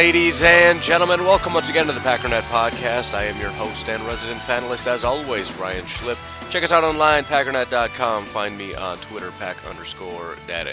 [0.00, 3.12] Ladies and gentlemen, welcome once again to the Packernet Podcast.
[3.12, 6.16] I am your host and resident fanalist, as always, Ryan Schlip.
[6.48, 8.24] Check us out online, packernet.com.
[8.24, 10.72] Find me on Twitter, pack underscore daddy.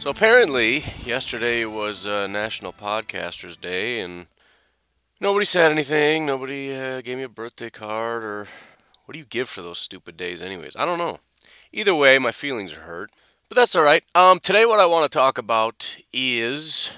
[0.00, 4.28] So apparently, yesterday was uh, National Podcasters Day, and
[5.20, 6.24] nobody said anything.
[6.24, 8.46] Nobody uh, gave me a birthday card, or
[9.04, 10.74] what do you give for those stupid days, anyways?
[10.74, 11.18] I don't know.
[11.70, 13.10] Either way, my feelings are hurt.
[13.50, 14.04] But that's all right.
[14.14, 16.90] Um, today, what I want to talk about is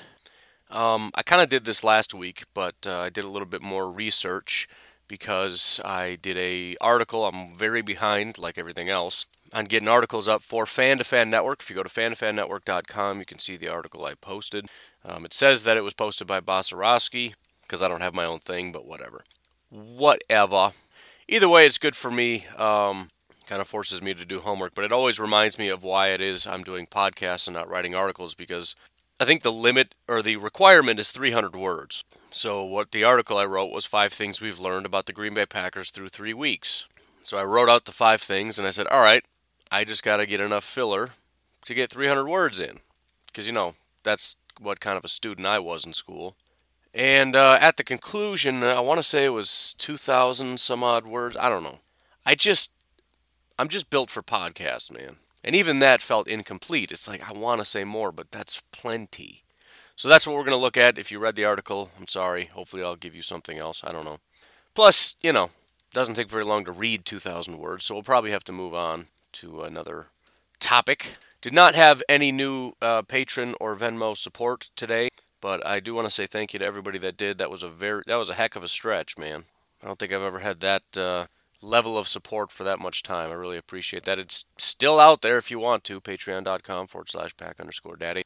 [0.71, 3.63] um, I kind of did this last week, but uh, I did a little bit
[3.63, 4.69] more research
[5.07, 7.27] because I did a article.
[7.27, 11.63] I'm very behind, like everything else, on getting articles up for Fan to Fan Network.
[11.63, 14.67] If you go to fantoFanNetwork.com, you can see the article I posted.
[15.05, 18.39] Um, it says that it was posted by Bosarowski because I don't have my own
[18.39, 19.25] thing, but whatever.
[19.71, 20.73] Whatever.
[21.29, 22.47] Either way, it's good for me.
[22.57, 23.09] Um,
[23.47, 26.21] kind of forces me to do homework, but it always reminds me of why it
[26.21, 28.75] is I'm doing podcasts and not writing articles because
[29.21, 32.05] I think the limit or the requirement is 300 words.
[32.31, 35.47] So, what the article I wrote was five things we've learned about the Green Bay
[35.47, 36.87] Packers through three weeks.
[37.23, 39.25] So, I wrote out the five things and I said, all right,
[39.73, 41.11] I just got to get enough filler
[41.65, 42.79] to get 300 words in.
[43.27, 43.75] Because, you know,
[44.05, 46.37] that's what kind of a student I was in school.
[46.95, 51.37] And uh, at the conclusion, I want to say it was 2,000 some odd words.
[51.37, 51.81] I don't know.
[52.25, 52.73] I just,
[53.59, 55.17] I'm just built for podcasts, man.
[55.45, 56.91] And even that felt incomplete.
[56.91, 59.45] It's like, I want to say more, but that's plenty.
[59.97, 60.99] So that's what we're going to look at.
[60.99, 62.47] If you read the article, I'm sorry.
[62.47, 63.83] Hopefully, I'll give you something else.
[63.85, 64.19] I don't know.
[64.75, 65.51] Plus, you know,
[65.93, 69.07] doesn't take very long to read 2,000 words, so we'll probably have to move on
[69.33, 70.07] to another
[70.61, 71.17] topic.
[71.41, 75.09] Did not have any new uh, patron or Venmo support today,
[75.41, 77.39] but I do want to say thank you to everybody that did.
[77.39, 79.45] That was a very that was a heck of a stretch, man.
[79.83, 81.27] I don't think I've ever had that uh,
[81.61, 83.31] level of support for that much time.
[83.31, 84.19] I really appreciate that.
[84.19, 86.01] It's still out there if you want to.
[86.01, 88.25] Patreon.com forward slash pack underscore daddy.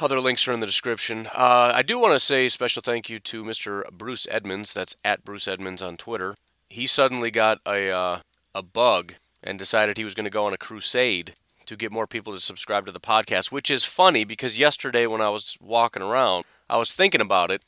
[0.00, 1.28] Other links are in the description.
[1.28, 3.88] Uh, I do want to say special thank you to Mr.
[3.90, 4.72] Bruce Edmonds.
[4.72, 6.36] That's at Bruce Edmonds on Twitter.
[6.68, 8.20] He suddenly got a uh,
[8.54, 11.34] a bug and decided he was going to go on a crusade
[11.66, 15.20] to get more people to subscribe to the podcast, which is funny because yesterday when
[15.20, 17.62] I was walking around, I was thinking about it.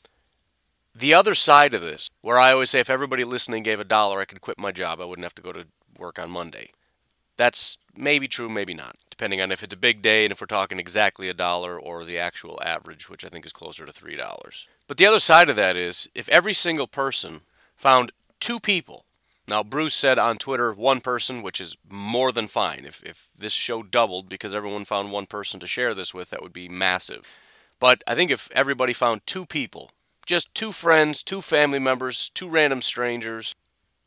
[0.95, 4.19] The other side of this, where I always say if everybody listening gave a dollar,
[4.19, 5.01] I could quit my job.
[5.01, 5.65] I wouldn't have to go to
[5.97, 6.69] work on Monday.
[7.35, 10.45] That's maybe true, maybe not, depending on if it's a big day and if we're
[10.45, 14.65] talking exactly a dollar or the actual average, which I think is closer to $3.
[14.87, 17.41] But the other side of that is if every single person
[17.75, 19.05] found two people,
[19.47, 22.85] now Bruce said on Twitter one person, which is more than fine.
[22.85, 26.43] If, if this show doubled because everyone found one person to share this with, that
[26.43, 27.27] would be massive.
[27.79, 29.89] But I think if everybody found two people,
[30.25, 33.55] just two friends, two family members, two random strangers,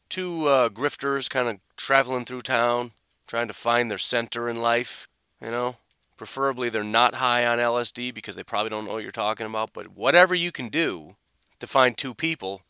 [0.09, 2.93] two uh, grifters kind of traveling through town,
[3.27, 5.09] trying to find their center in life,
[5.41, 5.77] you know.
[6.17, 9.75] Preferably they're not high on LSD because they probably don't know what you're talking about,
[9.75, 11.17] but whatever you can do
[11.59, 12.63] to find two people,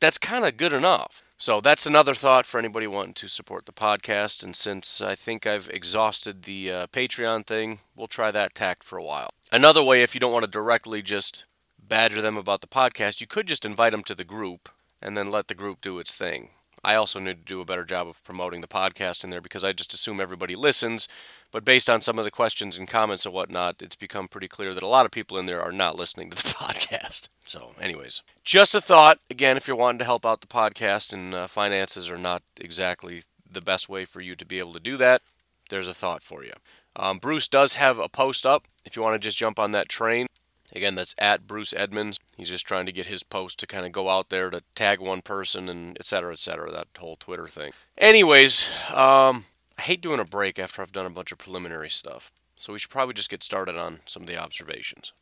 [0.00, 1.22] that's kind of good enough.
[1.36, 4.42] So that's another thought for anybody wanting to support the podcast.
[4.42, 8.98] And since I think I've exhausted the uh, Patreon thing, we'll try that tact for
[8.98, 9.30] a while.
[9.52, 11.44] Another way, if you don't want to directly just
[11.88, 14.68] badger them about the podcast, you could just invite them to the group
[15.00, 16.50] and then let the group do its thing.
[16.84, 19.64] I also need to do a better job of promoting the podcast in there because
[19.64, 21.08] I just assume everybody listens.
[21.50, 24.74] But based on some of the questions and comments and whatnot, it's become pretty clear
[24.74, 27.28] that a lot of people in there are not listening to the podcast.
[27.44, 29.18] So, anyways, just a thought.
[29.30, 33.22] Again, if you're wanting to help out the podcast and uh, finances are not exactly
[33.50, 35.22] the best way for you to be able to do that,
[35.70, 36.52] there's a thought for you.
[36.94, 39.88] Um, Bruce does have a post up if you want to just jump on that
[39.88, 40.26] train.
[40.74, 42.18] Again, that's at Bruce Edmonds.
[42.36, 45.00] He's just trying to get his post to kind of go out there to tag
[45.00, 47.72] one person and et cetera, et cetera, that whole Twitter thing.
[47.96, 49.44] Anyways, um,
[49.78, 52.30] I hate doing a break after I've done a bunch of preliminary stuff.
[52.56, 55.12] So we should probably just get started on some of the observations.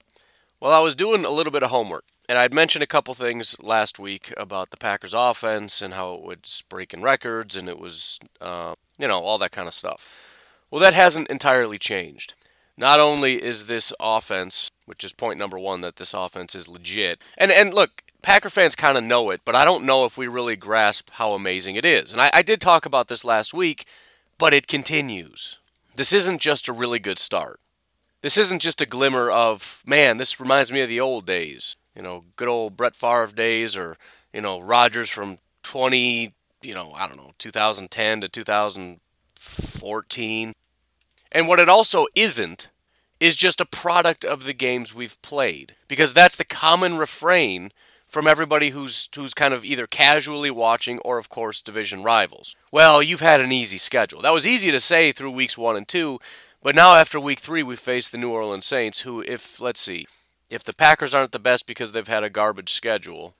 [0.58, 3.56] Well, I was doing a little bit of homework, and I'd mentioned a couple things
[3.60, 8.18] last week about the Packers' offense and how it was breaking records and it was,
[8.40, 10.08] uh, you know, all that kind of stuff.
[10.70, 12.32] Well, that hasn't entirely changed.
[12.74, 17.20] Not only is this offense, which is point number one, that this offense is legit,
[17.36, 20.26] and and look, Packer fans kind of know it, but I don't know if we
[20.26, 22.12] really grasp how amazing it is.
[22.12, 23.86] And I, I did talk about this last week,
[24.36, 25.58] but it continues.
[25.94, 27.60] This isn't just a really good start.
[28.22, 31.76] This isn't just a glimmer of, man, this reminds me of the old days.
[31.94, 33.96] You know, good old Brett Favre days or,
[34.32, 40.52] you know, Rodgers from 20, you know, I don't know, 2010 to 2014.
[41.30, 42.66] And what it also isn't
[43.20, 45.74] is just a product of the games we've played.
[45.88, 47.70] Because that's the common refrain
[48.06, 52.54] from everybody who's who's kind of either casually watching or of course division rivals.
[52.70, 54.22] Well, you've had an easy schedule.
[54.22, 56.18] That was easy to say through weeks 1 and 2,
[56.62, 60.06] but now after week 3 we face the New Orleans Saints who if let's see,
[60.48, 63.34] if the Packers aren't the best because they've had a garbage schedule,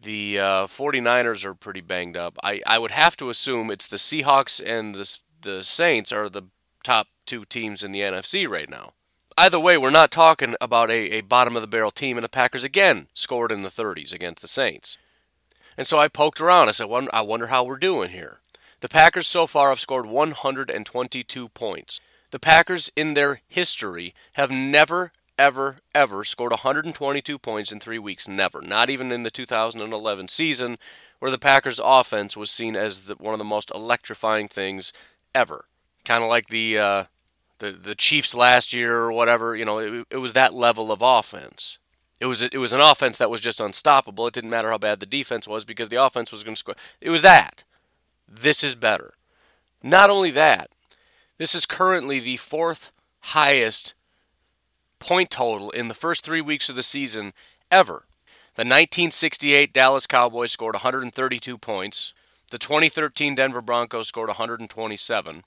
[0.00, 2.36] the uh, 49ers are pretty banged up.
[2.42, 6.42] I, I would have to assume it's the Seahawks and the the Saints are the
[6.82, 8.94] top two teams in the NFC right now.
[9.36, 12.28] Either way, we're not talking about a, a bottom of the barrel team, and the
[12.28, 14.98] Packers again scored in the 30s against the Saints.
[15.76, 16.68] And so I poked around.
[16.68, 18.40] I said, I wonder how we're doing here.
[18.80, 22.00] The Packers so far have scored 122 points.
[22.30, 28.26] The Packers, in their history, have never, ever, ever scored 122 points in three weeks.
[28.26, 28.60] Never.
[28.60, 30.78] Not even in the 2011 season,
[31.20, 34.92] where the Packers' offense was seen as the, one of the most electrifying things
[35.34, 35.66] ever.
[36.04, 37.04] Kind of like the uh,
[37.58, 39.56] the the Chiefs last year or whatever.
[39.56, 41.78] You know, it, it was that level of offense.
[42.20, 44.26] It was it was an offense that was just unstoppable.
[44.26, 46.74] It didn't matter how bad the defense was because the offense was going to score.
[47.00, 47.64] It was that.
[48.28, 49.14] This is better.
[49.82, 50.70] Not only that,
[51.38, 52.90] this is currently the fourth
[53.20, 53.94] highest
[54.98, 57.32] point total in the first three weeks of the season
[57.70, 58.04] ever.
[58.56, 62.12] The 1968 Dallas Cowboys scored 132 points.
[62.50, 65.44] The 2013 Denver Broncos scored 127.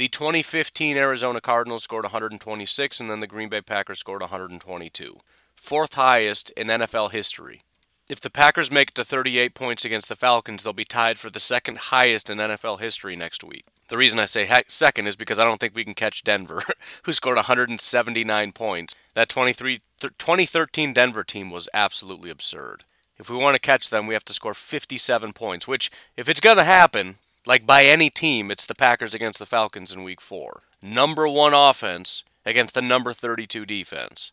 [0.00, 5.18] The 2015 Arizona Cardinals scored 126, and then the Green Bay Packers scored 122.
[5.54, 7.60] Fourth highest in NFL history.
[8.08, 11.28] If the Packers make it to 38 points against the Falcons, they'll be tied for
[11.28, 13.66] the second highest in NFL history next week.
[13.88, 16.62] The reason I say second is because I don't think we can catch Denver,
[17.02, 18.94] who scored 179 points.
[19.12, 22.84] That 23, 2013 Denver team was absolutely absurd.
[23.18, 26.40] If we want to catch them, we have to score 57 points, which, if it's
[26.40, 30.20] going to happen, like by any team, it's the Packers against the Falcons in week
[30.20, 30.62] four.
[30.82, 34.32] Number one offense against the number 32 defense.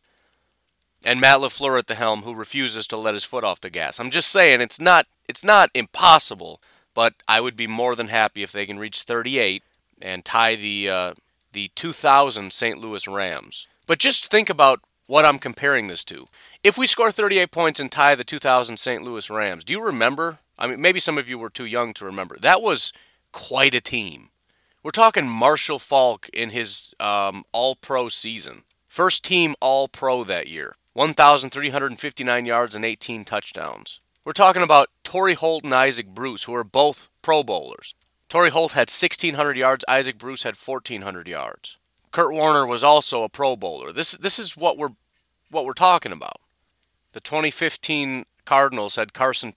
[1.05, 3.99] And Matt LaFleur at the helm who refuses to let his foot off the gas.
[3.99, 6.61] I'm just saying it's not it's not impossible,
[6.93, 9.63] but I would be more than happy if they can reach 38
[10.01, 11.13] and tie the uh,
[11.51, 12.79] the 2000 St.
[12.79, 13.67] Louis Rams.
[13.85, 16.27] But just think about what I'm comparing this to.
[16.63, 19.03] If we score 38 points and tie the 2000 St.
[19.03, 22.05] Louis Rams, do you remember I mean, maybe some of you were too young to
[22.05, 22.37] remember.
[22.39, 22.93] That was
[23.31, 24.29] quite a team.
[24.83, 28.63] We're talking Marshall Faulk in his um, All Pro season.
[28.87, 30.75] First team All Pro that year.
[30.93, 33.99] 1,359 yards and 18 touchdowns.
[34.25, 37.93] We're talking about Torry Holt and Isaac Bruce, who are both Pro Bowlers.
[38.29, 41.77] Torry Holt had 1,600 yards, Isaac Bruce had 1,400 yards.
[42.11, 43.93] Kurt Warner was also a Pro Bowler.
[43.93, 44.95] This, this is what we're,
[45.51, 46.37] what we're talking about.
[47.13, 49.51] The 2015 Cardinals had Carson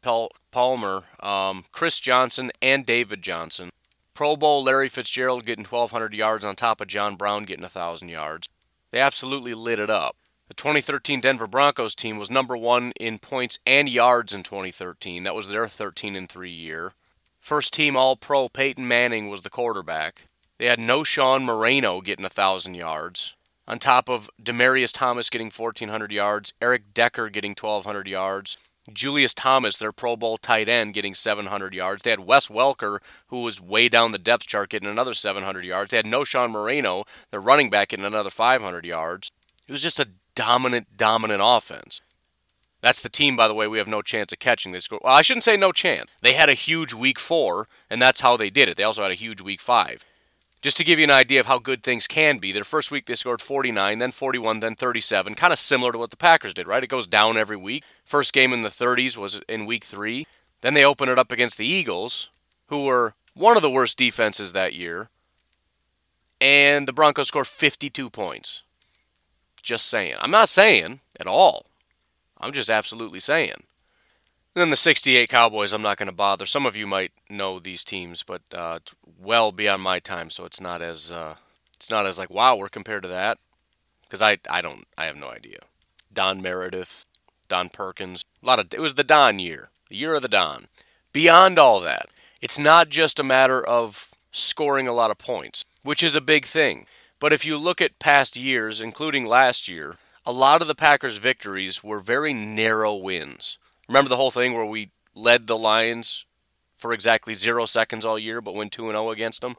[0.50, 3.70] Palmer, um, Chris Johnson, and David Johnson.
[4.14, 8.48] Pro Bowl Larry Fitzgerald getting 1,200 yards on top of John Brown getting 1,000 yards.
[8.90, 10.16] They absolutely lit it up.
[10.48, 15.22] The 2013 Denver Broncos team was number one in points and yards in 2013.
[15.22, 16.90] That was their 13 and 3 year.
[17.38, 20.26] First team All Pro Peyton Manning was the quarterback.
[20.58, 23.34] They had Knowshon Moreno getting 1,000 yards
[23.70, 28.56] on top of Demaryius Thomas getting 1,400 yards, Eric Decker getting 1,200 yards,
[28.92, 32.02] Julius Thomas, their Pro Bowl tight end, getting 700 yards.
[32.02, 35.90] They had Wes Welker, who was way down the depth chart, getting another 700 yards.
[35.90, 39.30] They had Knowshon Moreno, their running back, getting another 500 yards.
[39.68, 42.00] It was just a dominant, dominant offense.
[42.80, 44.90] That's the team, by the way, we have no chance of catching this.
[44.90, 46.10] Well, I shouldn't say no chance.
[46.22, 48.76] They had a huge week four, and that's how they did it.
[48.76, 50.04] They also had a huge week five.
[50.62, 53.06] Just to give you an idea of how good things can be, their first week
[53.06, 56.66] they scored 49, then 41, then 37, kind of similar to what the Packers did,
[56.66, 56.84] right?
[56.84, 57.82] It goes down every week.
[58.04, 60.26] First game in the 30s was in week three.
[60.60, 62.28] Then they open it up against the Eagles,
[62.66, 65.08] who were one of the worst defenses that year.
[66.42, 68.62] And the Broncos scored 52 points.
[69.62, 70.16] Just saying.
[70.20, 71.66] I'm not saying at all.
[72.38, 73.64] I'm just absolutely saying.
[74.54, 76.44] And then the 68 Cowboys, I'm not going to bother.
[76.44, 78.80] Some of you might know these teams, but uh,
[79.18, 81.36] well beyond my time, so it's not as uh,
[81.76, 83.38] it's not as like wow, we're compared to that
[84.02, 85.60] because I I don't I have no idea.
[86.12, 87.04] Don Meredith,
[87.48, 90.66] Don Perkins, a lot of it was the Don year, the year of the Don.
[91.12, 92.06] Beyond all that,
[92.42, 95.64] it's not just a matter of scoring a lot of points.
[95.82, 96.86] which is a big thing.
[97.18, 101.16] But if you look at past years, including last year, a lot of the Packers'
[101.16, 103.58] victories were very narrow wins.
[103.90, 106.24] Remember the whole thing where we led the Lions
[106.76, 109.56] for exactly zero seconds all year, but went 2 0 against them?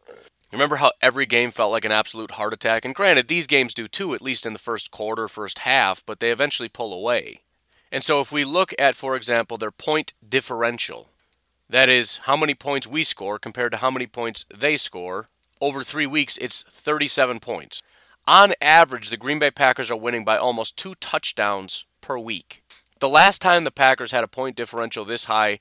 [0.54, 2.86] Remember how every game felt like an absolute heart attack?
[2.86, 6.22] And granted, these games do too, at least in the first quarter, first half, but
[6.22, 7.42] they eventually pull away.
[7.92, 11.10] And so if we look at, for example, their point differential,
[11.70, 15.26] that is, how many points we score compared to how many points they score,
[15.60, 17.82] over three weeks, it's 37 points.
[18.26, 22.64] On average, the Green Bay Packers are winning by almost two touchdowns per week.
[23.02, 25.58] The last time the Packers had a point differential this high,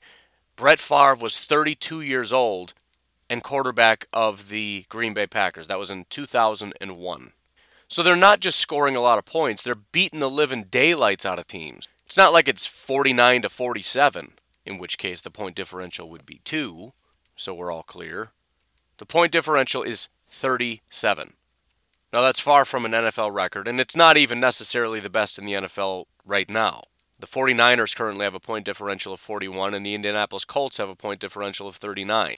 [0.55, 2.75] Brett Favre was 32 years old
[3.31, 5.65] and quarterback of the Green Bay Packers.
[5.65, 7.31] That was in 2001.
[7.87, 11.39] So they're not just scoring a lot of points, they're beating the living daylights out
[11.39, 11.87] of teams.
[12.05, 14.33] It's not like it's 49 to 47,
[14.67, 16.93] in which case the point differential would be 2,
[17.35, 18.33] so we're all clear.
[18.99, 21.33] The point differential is 37.
[22.13, 25.45] Now, that's far from an NFL record, and it's not even necessarily the best in
[25.45, 26.83] the NFL right now.
[27.21, 30.95] The 49ers currently have a point differential of 41, and the Indianapolis Colts have a
[30.95, 32.35] point differential of 39.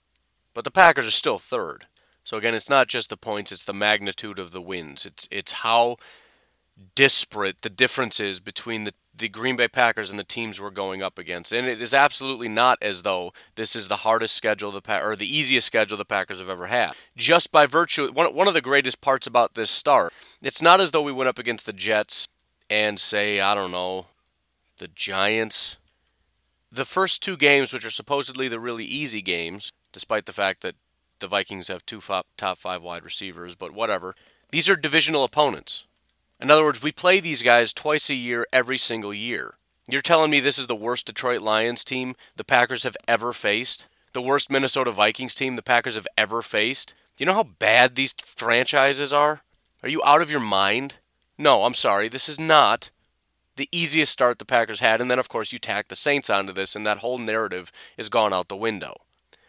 [0.53, 1.87] But the Packers are still third.
[2.25, 5.05] So again, it's not just the points, it's the magnitude of the wins.
[5.05, 5.97] It's it's how
[6.95, 11.03] disparate the difference is between the, the Green Bay Packers and the teams we're going
[11.03, 11.51] up against.
[11.51, 15.15] And it is absolutely not as though this is the hardest schedule the pa- or
[15.15, 16.93] the easiest schedule the Packers have ever had.
[17.15, 20.91] Just by virtue one one of the greatest parts about this start, it's not as
[20.91, 22.27] though we went up against the Jets
[22.69, 24.07] and say, I don't know,
[24.83, 25.77] the Giants.
[26.69, 30.75] The first two games, which are supposedly the really easy games, despite the fact that
[31.19, 34.13] the Vikings have two top five wide receivers, but whatever.
[34.51, 35.85] These are divisional opponents.
[36.41, 39.53] In other words, we play these guys twice a year, every single year.
[39.87, 43.87] You're telling me this is the worst Detroit Lions team the Packers have ever faced?
[44.11, 46.93] The worst Minnesota Vikings team the Packers have ever faced?
[47.15, 49.43] Do you know how bad these franchises are?
[49.81, 50.95] Are you out of your mind?
[51.37, 52.09] No, I'm sorry.
[52.09, 52.91] This is not
[53.55, 55.01] the easiest start the Packers had.
[55.01, 58.09] And then, of course, you tack the Saints onto this, and that whole narrative is
[58.09, 58.95] gone out the window.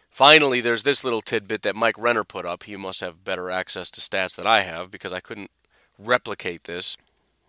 [0.07, 2.63] Finally, there's this little tidbit that Mike Renner put up.
[2.63, 5.51] He must have better access to stats than I have because I couldn't
[5.99, 6.97] replicate this.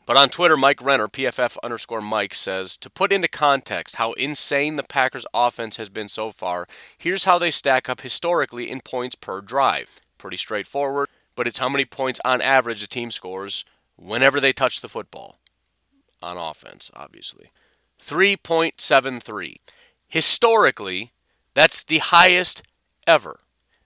[0.05, 4.77] But on Twitter, Mike Renner, PFF underscore Mike, says To put into context how insane
[4.77, 9.17] the Packers' offense has been so far, here's how they stack up historically in points
[9.17, 10.01] per drive.
[10.17, 13.65] Pretty straightforward, but it's how many points on average a team scores
[13.97, 15.39] whenever they touch the football.
[16.27, 17.51] On offense, obviously.
[18.03, 19.55] 3.73.
[20.09, 21.13] Historically,
[21.55, 22.65] that's the highest
[23.07, 23.39] ever.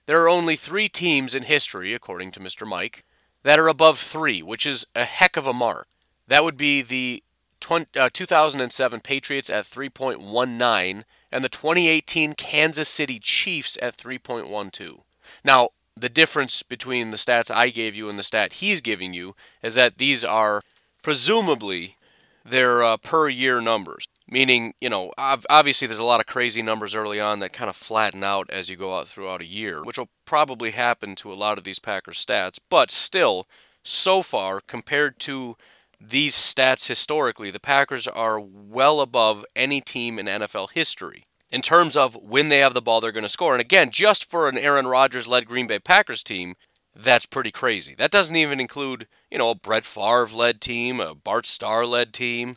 [0.07, 2.67] There are only three teams in history, according to Mr.
[2.67, 3.05] Mike,
[3.43, 5.87] that are above three, which is a heck of a mark.
[6.27, 7.23] That would be the
[7.59, 15.01] 20, uh, 2007 Patriots at 3.19 and the 2018 Kansas City Chiefs at 3.12.
[15.45, 19.35] Now, the difference between the stats I gave you and the stat he's giving you
[19.61, 20.63] is that these are
[21.03, 21.97] presumably
[22.43, 24.07] their uh, per year numbers.
[24.27, 27.75] Meaning you know obviously there's a lot of crazy numbers early on that kind of
[27.75, 31.35] flatten out as you go out throughout a year which will probably happen to a
[31.35, 32.57] lot of these packers stats.
[32.69, 33.47] But still
[33.83, 35.57] so far compared to
[35.99, 41.97] these stats historically the packers are well above any team in nfl history in terms
[41.97, 43.53] of when they have the ball they're going to score.
[43.53, 46.55] And again just for an aaron rodgers led green bay packers team
[46.95, 51.15] that's pretty crazy that doesn't even include you know a brett favre led team a
[51.15, 52.55] bart starr led team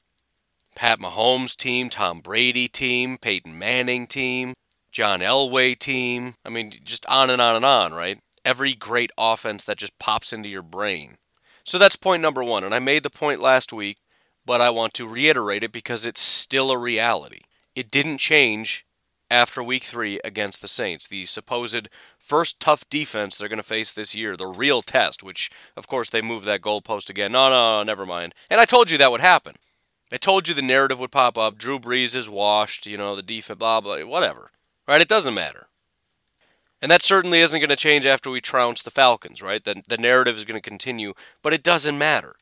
[0.75, 4.55] Pat Mahomes team, Tom Brady team, Peyton Manning team,
[4.91, 6.35] John Elway team.
[6.45, 8.19] I mean, just on and on and on, right?
[8.45, 11.17] Every great offense that just pops into your brain.
[11.65, 12.65] So that's point number one.
[12.65, 13.99] And I made the point last week,
[14.45, 17.41] but I want to reiterate it because it's still a reality.
[17.75, 18.85] It didn't change
[19.31, 21.89] after week three against the Saints, the supposed
[22.19, 26.11] first tough defense they're going to face this year, the real test, which, of course,
[26.11, 27.33] they moved that goalpost again.
[27.33, 28.35] No, no, no, never mind.
[28.51, 29.55] And I told you that would happen.
[30.13, 31.59] I told you the narrative would pop up.
[31.59, 34.51] Drew Brees is washed, you know, the defense, blah, blah, whatever.
[34.87, 35.01] Right?
[35.01, 35.67] It doesn't matter.
[36.83, 39.65] And that certainly isn't going to change after we trounce the Falcons, right?
[39.65, 42.37] The, the narrative is going to continue, but it doesn't matter.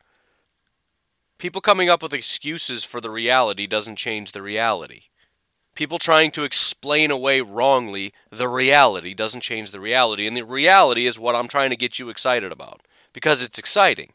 [1.39, 5.03] People coming up with excuses for the reality doesn't change the reality.
[5.75, 10.27] People trying to explain away wrongly the reality doesn't change the reality.
[10.27, 14.13] And the reality is what I'm trying to get you excited about because it's exciting.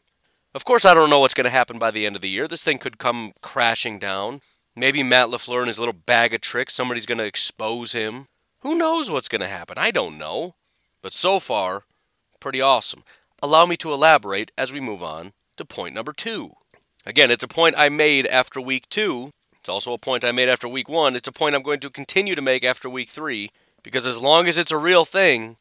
[0.54, 2.48] Of course, I don't know what's going to happen by the end of the year.
[2.48, 4.40] This thing could come crashing down.
[4.74, 8.26] Maybe Matt LaFleur and his little bag of tricks, somebody's going to expose him.
[8.60, 9.76] Who knows what's going to happen?
[9.78, 10.54] I don't know.
[11.02, 11.84] But so far,
[12.40, 13.02] pretty awesome.
[13.42, 16.52] Allow me to elaborate as we move on to point number two.
[17.04, 19.30] Again, it's a point I made after week two.
[19.68, 21.14] It's also a point I made after week one.
[21.14, 23.50] It's a point I'm going to continue to make after week three
[23.82, 25.56] because as long as it's a real thing,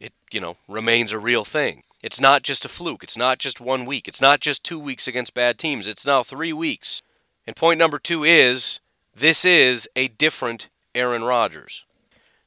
[0.00, 1.84] it, you know, remains a real thing.
[2.02, 3.04] It's not just a fluke.
[3.04, 4.08] It's not just one week.
[4.08, 5.86] It's not just two weeks against bad teams.
[5.86, 7.02] It's now three weeks.
[7.46, 8.80] And point number two is
[9.14, 11.84] this is a different Aaron Rodgers.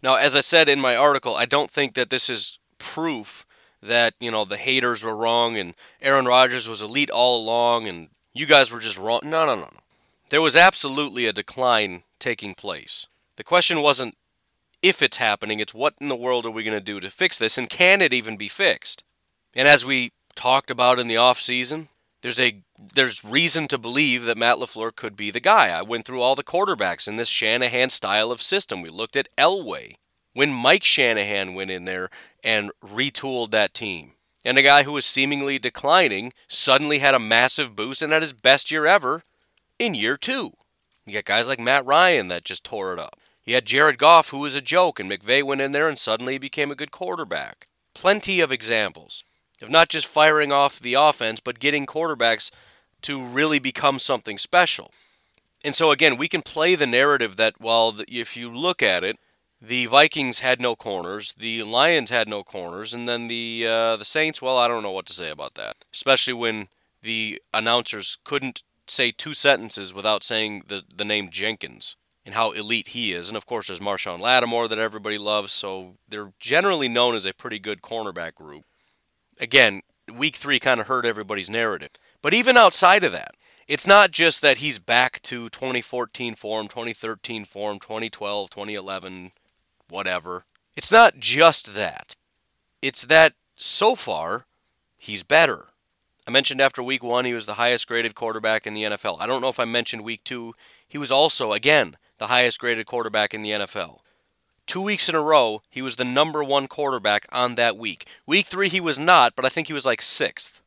[0.03, 3.45] Now, as I said in my article, I don't think that this is proof
[3.81, 8.10] that, you know, the haters were wrong and Aaron Rodgers was elite all along and
[8.34, 9.22] you guys were just wrong.
[9.24, 9.79] No, no, no, no.
[10.36, 13.08] There was absolutely a decline taking place.
[13.38, 14.18] The question wasn't
[14.82, 17.39] if it's happening, it's what in the world are we going to do to fix
[17.39, 19.06] this and can it even be fixed?
[19.56, 21.88] And as we talked about in the offseason,
[22.22, 25.70] there's a there's reason to believe that Matt LaFleur could be the guy.
[25.70, 28.82] I went through all the quarterbacks in this Shanahan style of system.
[28.82, 29.96] We looked at Elway
[30.34, 32.10] when Mike Shanahan went in there
[32.44, 34.15] and retooled that team.
[34.44, 38.34] And a guy who was seemingly declining suddenly had a massive boost and had his
[38.34, 39.24] best year ever
[39.79, 40.53] in year two.
[41.05, 43.20] You got guys like Matt Ryan that just tore it up.
[43.44, 46.38] You had Jared Goff, who was a joke, and McVay went in there and suddenly
[46.38, 47.67] became a good quarterback.
[47.94, 49.24] Plenty of examples
[49.62, 52.50] of not just firing off the offense, but getting quarterbacks
[53.03, 54.91] to really become something special.
[55.63, 59.17] And so, again, we can play the narrative that, well, if you look at it,
[59.62, 64.05] the Vikings had no corners, the Lions had no corners, and then the uh, the
[64.05, 64.41] Saints.
[64.41, 66.67] Well, I don't know what to say about that, especially when
[67.01, 72.89] the announcers couldn't say two sentences without saying the the name Jenkins and how elite
[72.89, 73.27] he is.
[73.27, 77.34] And of course, there's Marshon Lattimore that everybody loves, so they're generally known as a
[77.34, 78.63] pretty good cornerback group.
[79.39, 79.82] Again,
[80.13, 81.92] week three kind of hurt everybody's narrative.
[82.22, 83.36] But even outside of that,
[83.68, 89.32] it's not just that he's back to 2014 form, 2013 form, 2012, 2011,
[89.89, 90.46] whatever.
[90.75, 92.15] It's not just that.
[92.82, 94.46] It's that so far,
[94.98, 95.68] he's better.
[96.27, 99.17] I mentioned after week one, he was the highest graded quarterback in the NFL.
[99.20, 100.53] I don't know if I mentioned week two.
[100.88, 104.00] He was also, again, the highest graded quarterback in the NFL.
[104.65, 108.08] Two weeks in a row, he was the number one quarterback on that week.
[108.25, 110.63] Week three, he was not, but I think he was like sixth.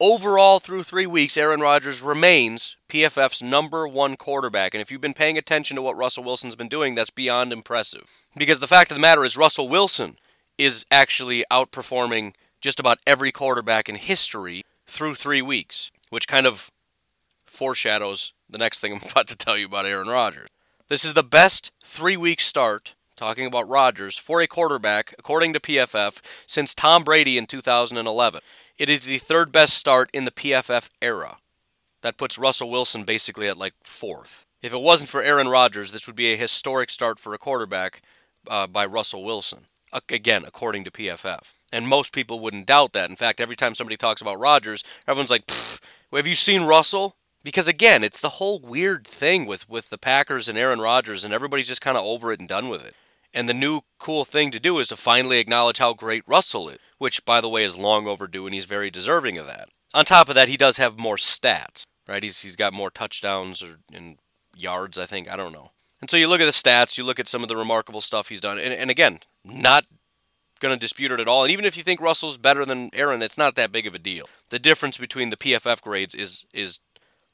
[0.00, 4.72] Overall, through three weeks, Aaron Rodgers remains PFF's number one quarterback.
[4.72, 8.24] And if you've been paying attention to what Russell Wilson's been doing, that's beyond impressive.
[8.34, 10.16] Because the fact of the matter is, Russell Wilson
[10.56, 16.70] is actually outperforming just about every quarterback in history through three weeks, which kind of
[17.46, 20.48] foreshadows the next thing I'm about to tell you about Aaron Rodgers.
[20.88, 25.60] This is the best three week start talking about Rodgers, for a quarterback, according to
[25.60, 28.40] PFF, since Tom Brady in 2011.
[28.78, 31.36] It is the third best start in the PFF era.
[32.00, 34.44] That puts Russell Wilson basically at like fourth.
[34.60, 38.02] If it wasn't for Aaron Rodgers, this would be a historic start for a quarterback
[38.48, 39.66] uh, by Russell Wilson.
[40.08, 41.54] Again, according to PFF.
[41.72, 43.10] And most people wouldn't doubt that.
[43.10, 45.50] In fact, every time somebody talks about Rodgers, everyone's like,
[46.12, 47.16] have you seen Russell?
[47.44, 51.34] Because again, it's the whole weird thing with, with the Packers and Aaron Rodgers, and
[51.34, 52.94] everybody's just kind of over it and done with it.
[53.34, 56.78] And the new cool thing to do is to finally acknowledge how great Russell is,
[56.98, 59.68] which, by the way, is long overdue, and he's very deserving of that.
[59.94, 62.22] On top of that, he does have more stats, right?
[62.22, 64.18] He's, he's got more touchdowns or in
[64.56, 65.30] yards, I think.
[65.30, 65.70] I don't know.
[66.02, 68.28] And so you look at the stats, you look at some of the remarkable stuff
[68.28, 69.86] he's done, and, and again, not
[70.60, 71.44] going to dispute it at all.
[71.44, 73.98] And even if you think Russell's better than Aaron, it's not that big of a
[73.98, 74.28] deal.
[74.50, 76.80] The difference between the PFF grades is is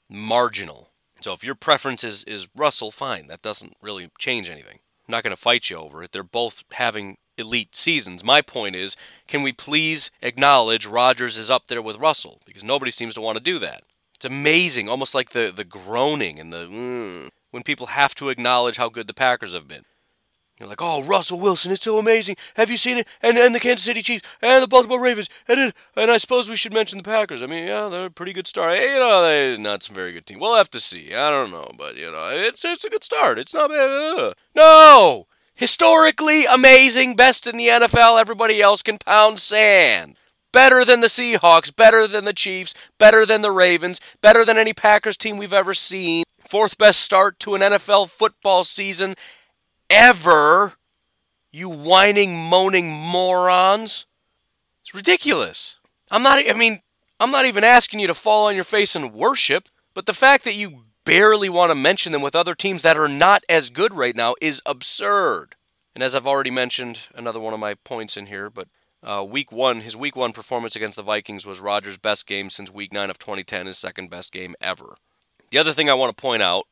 [0.08, 0.90] marginal.
[1.20, 3.26] So if your preference is, is Russell, fine.
[3.26, 4.78] That doesn't really change anything.
[5.06, 6.12] I'm not going to fight you over it.
[6.12, 8.22] They're both having elite seasons.
[8.22, 12.40] My point is, can we please acknowledge Rodgers is up there with Russell?
[12.46, 13.82] Because nobody seems to want to do that.
[14.14, 18.76] It's amazing, almost like the, the groaning and the mm, when people have to acknowledge
[18.76, 19.84] how good the Packers have been.
[20.58, 22.34] You're like, oh, Russell Wilson, it's so amazing.
[22.56, 23.06] Have you seen it?
[23.22, 26.50] And and the Kansas City Chiefs and the Baltimore Ravens and it, and I suppose
[26.50, 27.44] we should mention the Packers.
[27.44, 28.80] I mean, yeah, they're a pretty good start.
[28.80, 30.40] You know, they're not some very good team.
[30.40, 31.14] We'll have to see.
[31.14, 33.38] I don't know, but you know, it's it's a good start.
[33.38, 34.34] It's not bad.
[34.56, 38.20] No, historically amazing, best in the NFL.
[38.20, 40.16] Everybody else can pound sand.
[40.50, 44.72] Better than the Seahawks, better than the Chiefs, better than the Ravens, better than any
[44.72, 46.24] Packers team we've ever seen.
[46.48, 49.16] Fourth best start to an NFL football season
[49.90, 50.72] ever,
[51.52, 54.06] you whining, moaning morons.
[54.80, 55.76] It's ridiculous.
[56.10, 56.78] I'm not, I mean,
[57.20, 60.44] I'm not even asking you to fall on your face and worship, but the fact
[60.44, 63.92] that you barely want to mention them with other teams that are not as good
[63.92, 65.54] right now is absurd.
[65.94, 68.68] And as I've already mentioned, another one of my points in here, but
[69.02, 72.72] uh, week one, his week one performance against the Vikings was Rodgers' best game since
[72.72, 74.96] week nine of 2010, his second best game ever.
[75.50, 76.66] The other thing I want to point out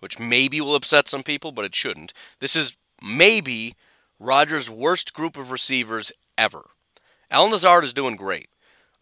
[0.00, 2.12] which maybe will upset some people, but it shouldn't.
[2.40, 3.74] This is maybe
[4.18, 6.70] Rodgers' worst group of receivers ever.
[7.30, 8.48] Allen Lazard is doing great.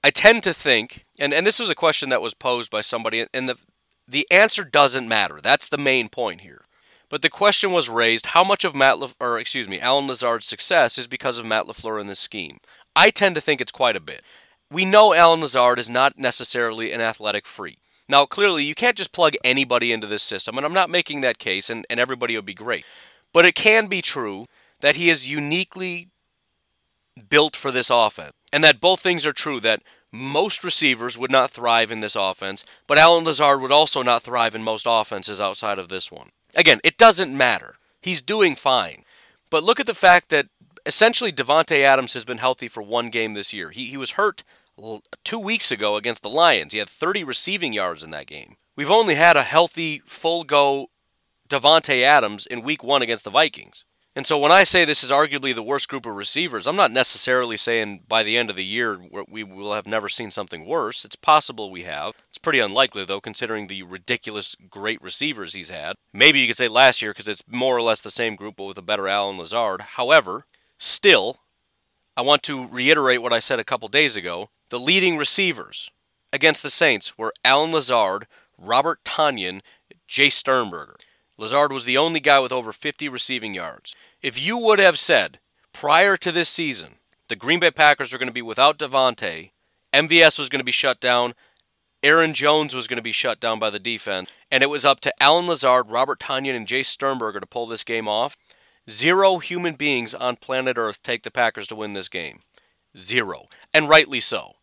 [0.03, 3.27] I tend to think, and, and this was a question that was posed by somebody,
[3.33, 3.59] and the
[4.07, 5.41] the answer doesn't matter.
[5.43, 6.63] That's the main point here.
[7.09, 10.99] But the question was raised: How much of Matt, or excuse me, Allen Lazard's success
[10.99, 12.59] is because of Matt LaFleur in this scheme?
[12.95, 14.23] I tend to think it's quite a bit.
[14.71, 17.79] we know Allen Lazard is not necessarily an athletic freak.
[18.09, 21.39] Now, clearly, you can't just plug anybody into this system, and I'm not making that
[21.39, 22.85] case, and, and everybody would be great.
[23.33, 24.47] But it can be true
[24.81, 26.09] that he is uniquely
[27.29, 31.51] built for this offense, and that both things are true that most receivers would not
[31.51, 35.79] thrive in this offense, but Allen Lazard would also not thrive in most offenses outside
[35.79, 36.31] of this one.
[36.55, 37.75] Again, it doesn't matter.
[38.01, 39.05] He's doing fine.
[39.51, 40.47] But look at the fact that
[40.87, 43.71] essentially Davante Adams has been healthy for one game this year.
[43.71, 44.45] He, he was hurt
[45.25, 46.73] two weeks ago against the Lions.
[46.73, 48.57] He had 30 receiving yards in that game.
[48.77, 50.89] We've only had a healthy, full go
[51.49, 53.85] Davante Adams in week one against the Vikings.
[54.17, 56.93] And so when I say this is arguably the worst group of receivers, I'm not
[56.93, 61.05] necessarily saying by the end of the year we will have never seen something worse.
[61.05, 62.15] It's possible we have.
[62.29, 65.97] It's pretty unlikely, though, considering the ridiculous great receivers he's had.
[66.13, 68.67] Maybe you could say last year because it's more or less the same group, but
[68.67, 69.81] with a better Allen Lazard.
[69.81, 70.47] However,
[70.79, 71.41] still,
[72.17, 74.51] I want to reiterate what I said a couple days ago.
[74.75, 75.89] The leading receivers
[76.33, 78.27] against the Saints were Allen Lazard,
[78.59, 79.61] Robert Tonyan,
[80.09, 80.97] Jace Sternberger.
[81.39, 83.95] Lazard was the only guy with over 50 receiving yards.
[84.21, 85.39] If you would have said
[85.73, 86.97] prior to this season
[87.29, 89.53] the Green Bay Packers are going to be without Davante,
[89.93, 91.35] MVS was going to be shut down,
[92.03, 94.99] Aaron Jones was going to be shut down by the defense, and it was up
[95.03, 98.37] to Allen Lazard, Robert Tonyan, and Jace Sternberger to pull this game off,
[98.91, 102.41] zero human beings on planet Earth take the Packers to win this game.
[102.99, 103.45] Zero.
[103.73, 104.55] And rightly so.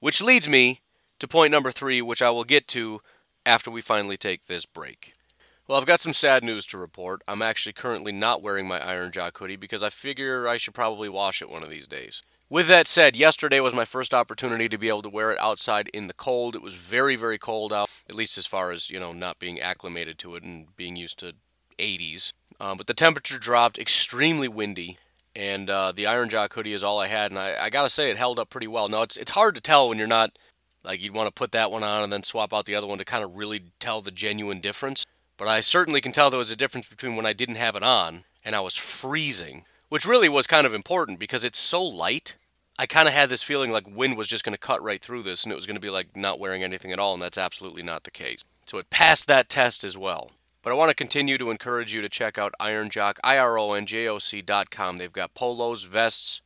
[0.00, 0.80] Which leads me
[1.18, 3.00] to point number three, which I will get to
[3.46, 5.14] after we finally take this break.
[5.68, 7.22] Well, I've got some sad news to report.
[7.28, 11.08] I'm actually currently not wearing my Iron Jock hoodie because I figure I should probably
[11.08, 12.22] wash it one of these days.
[12.48, 15.88] With that said, yesterday was my first opportunity to be able to wear it outside
[15.94, 16.56] in the cold.
[16.56, 19.60] It was very, very cold out, at least as far as, you know, not being
[19.60, 21.34] acclimated to it and being used to
[21.78, 22.32] 80s.
[22.58, 24.98] Um, but the temperature dropped, extremely windy,
[25.34, 27.30] and uh, the Iron Jock hoodie is all I had.
[27.30, 28.88] And I, I got to say, it held up pretty well.
[28.88, 30.38] Now, it's, it's hard to tell when you're not,
[30.82, 32.98] like, you'd want to put that one on and then swap out the other one
[32.98, 35.06] to kind of really tell the genuine difference.
[35.36, 37.82] But I certainly can tell there was a difference between when I didn't have it
[37.82, 42.36] on and I was freezing, which really was kind of important because it's so light.
[42.78, 45.22] I kind of had this feeling like wind was just going to cut right through
[45.22, 47.38] this and it was going to be like not wearing anything at all, and that's
[47.38, 48.40] absolutely not the case.
[48.66, 50.30] So it passed that test as well.
[50.62, 54.98] But I want to continue to encourage you to check out Ironjock, I-R-O-N-J-O-C.com.
[54.98, 56.42] They've got polos, vests,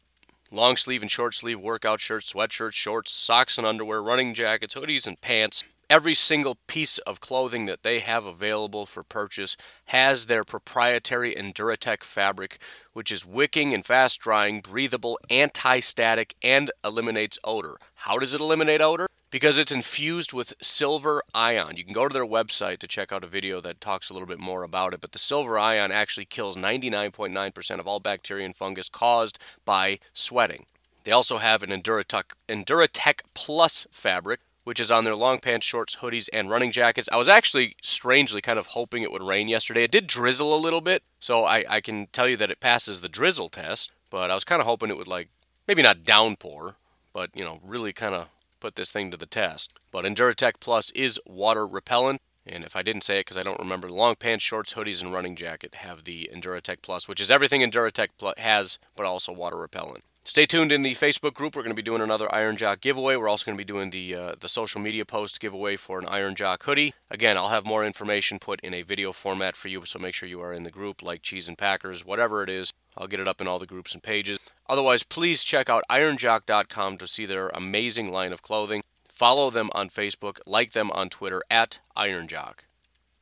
[0.52, 5.08] long sleeve and short sleeve workout shirts, sweatshirts, shorts, socks and underwear, running jackets, hoodies,
[5.08, 5.64] and pants.
[5.90, 12.04] Every single piece of clothing that they have available for purchase has their proprietary Enduratech
[12.04, 12.58] fabric,
[12.92, 17.76] which is wicking and fast drying, breathable, anti static, and eliminates odor.
[17.94, 19.08] How does it eliminate odor?
[19.34, 21.76] Because it's infused with silver ion.
[21.76, 24.28] You can go to their website to check out a video that talks a little
[24.28, 28.54] bit more about it, but the silver ion actually kills 99.9% of all bacteria and
[28.54, 30.66] fungus caused by sweating.
[31.02, 36.28] They also have an Enduratech, Plus fabric, which is on their long pants, shorts, hoodies,
[36.32, 37.08] and running jackets.
[37.10, 39.82] I was actually strangely kind of hoping it would rain yesterday.
[39.82, 43.00] It did drizzle a little bit, so I, I can tell you that it passes
[43.00, 45.28] the drizzle test, but I was kind of hoping it would, like,
[45.66, 46.76] maybe not downpour,
[47.12, 48.28] but, you know, really kind of
[48.64, 49.78] put this thing to the test.
[49.90, 52.22] But Enduratech Plus is water repellent.
[52.46, 55.02] And if I didn't say it because I don't remember, the long pants, shorts, hoodies,
[55.02, 59.58] and running jacket have the Enduratech Plus, which is everything Enduratech has, but also water
[59.58, 60.02] repellent.
[60.26, 61.54] Stay tuned in the Facebook group.
[61.54, 63.14] We're going to be doing another Iron Jock giveaway.
[63.14, 66.06] We're also going to be doing the uh, the social media post giveaway for an
[66.06, 66.94] Iron Jock hoodie.
[67.10, 70.26] Again, I'll have more information put in a video format for you, so make sure
[70.26, 72.72] you are in the group, like Cheese and Packers, whatever it is.
[72.96, 74.38] I'll get it up in all the groups and pages.
[74.66, 78.82] Otherwise, please check out ironjock.com to see their amazing line of clothing.
[79.06, 82.60] Follow them on Facebook, like them on Twitter at IronJock.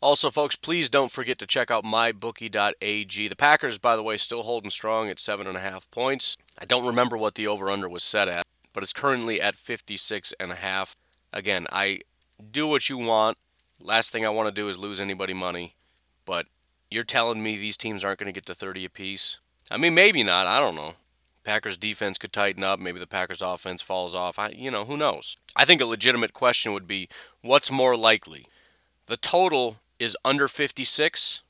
[0.02, 3.28] Also, folks, please don't forget to check out mybookie.ag.
[3.28, 6.36] The Packers, by the way, still holding strong at seven and a half points.
[6.58, 10.50] I don't remember what the over/under was set at, but it's currently at 56 and
[10.50, 10.96] a half.
[11.32, 12.00] Again, I
[12.50, 13.38] do what you want.
[13.80, 15.76] Last thing I want to do is lose anybody money,
[16.24, 16.46] but
[16.90, 19.38] you're telling me these teams aren't going to get to 30 apiece?
[19.70, 20.48] I mean, maybe not.
[20.48, 20.94] I don't know.
[21.44, 22.80] Packers defense could tighten up.
[22.80, 24.36] Maybe the Packers offense falls off.
[24.36, 25.36] I, you know, who knows?
[25.54, 27.08] I think a legitimate question would be
[27.40, 28.46] what's more likely?
[29.06, 31.42] The total is under 56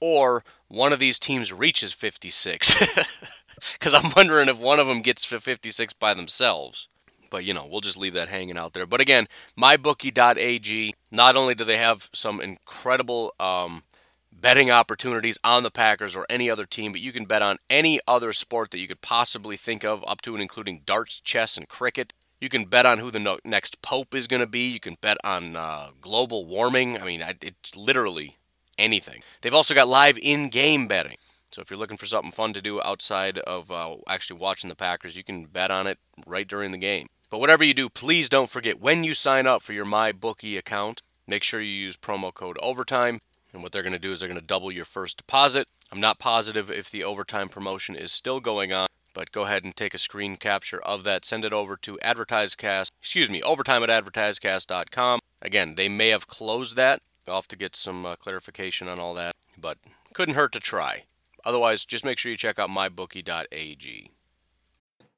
[0.00, 2.86] or one of these teams reaches 56.
[3.72, 6.88] Because I'm wondering if one of them gets to 56 by themselves.
[7.30, 8.86] But, you know, we'll just leave that hanging out there.
[8.86, 9.26] But again,
[9.58, 13.82] mybookie.ag, not only do they have some incredible um,
[14.30, 18.00] betting opportunities on the Packers or any other team, but you can bet on any
[18.06, 21.68] other sport that you could possibly think of, up to and including darts, chess, and
[21.68, 22.12] cricket.
[22.40, 24.68] You can bet on who the no- next pope is going to be.
[24.68, 27.00] You can bet on uh, global warming.
[27.00, 28.36] I mean, it's literally
[28.78, 29.22] anything.
[29.40, 31.16] They've also got live in game betting.
[31.50, 34.76] So if you're looking for something fun to do outside of uh, actually watching the
[34.76, 37.06] Packers, you can bet on it right during the game.
[37.30, 41.02] But whatever you do, please don't forget when you sign up for your MyBookie account,
[41.26, 43.20] make sure you use promo code OVERTIME.
[43.52, 45.66] And what they're going to do is they're going to double your first deposit.
[45.90, 49.74] I'm not positive if the overtime promotion is still going on, but go ahead and
[49.74, 51.24] take a screen capture of that.
[51.24, 55.20] Send it over to AdvertiseCast, excuse me, overtime at advertisecast.com.
[55.40, 57.00] Again, they may have closed that.
[57.26, 59.78] I'll have to get some uh, clarification on all that, but
[60.12, 61.04] couldn't hurt to try.
[61.46, 64.10] Otherwise, just make sure you check out mybookie.ag.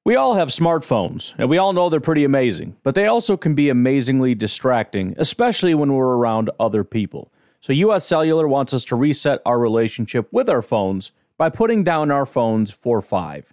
[0.04, 3.56] We all have smartphones, and we all know they're pretty amazing, but they also can
[3.56, 7.32] be amazingly distracting, especially when we're around other people.
[7.60, 12.12] So, US Cellular wants us to reset our relationship with our phones by putting down
[12.12, 13.52] our phones for five.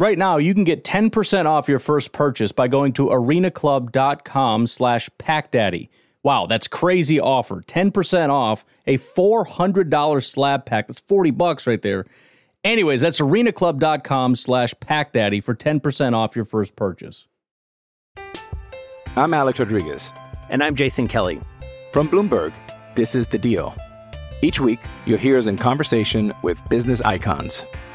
[0.00, 5.10] Right now, you can get 10% off your first purchase by going to arenaclub.com slash
[5.18, 5.90] packdaddy.
[6.22, 7.60] Wow, that's crazy offer.
[7.60, 10.86] 10% off a $400 slab pack.
[10.86, 12.06] That's 40 bucks right there.
[12.64, 17.26] Anyways, that's arenaclub.com slash packdaddy for 10% off your first purchase.
[19.16, 20.14] I'm Alex Rodriguez.
[20.48, 21.42] And I'm Jason Kelly.
[21.92, 22.54] From Bloomberg,
[22.94, 23.74] this is The Deal.
[24.40, 27.66] Each week, you'll hear us in conversation with business icons.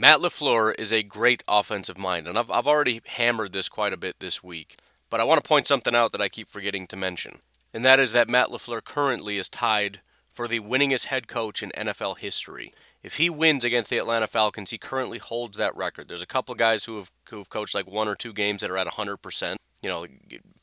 [0.00, 3.96] Matt LaFleur is a great offensive mind, and I've, I've already hammered this quite a
[3.96, 4.78] bit this week,
[5.10, 7.40] but I want to point something out that I keep forgetting to mention,
[7.74, 11.72] and that is that Matt LaFleur currently is tied for the winningest head coach in
[11.76, 12.72] NFL history.
[13.02, 16.06] If he wins against the Atlanta Falcons, he currently holds that record.
[16.06, 18.70] There's a couple guys who have who have coached like one or two games that
[18.70, 19.56] are at 100%.
[19.82, 20.06] You know,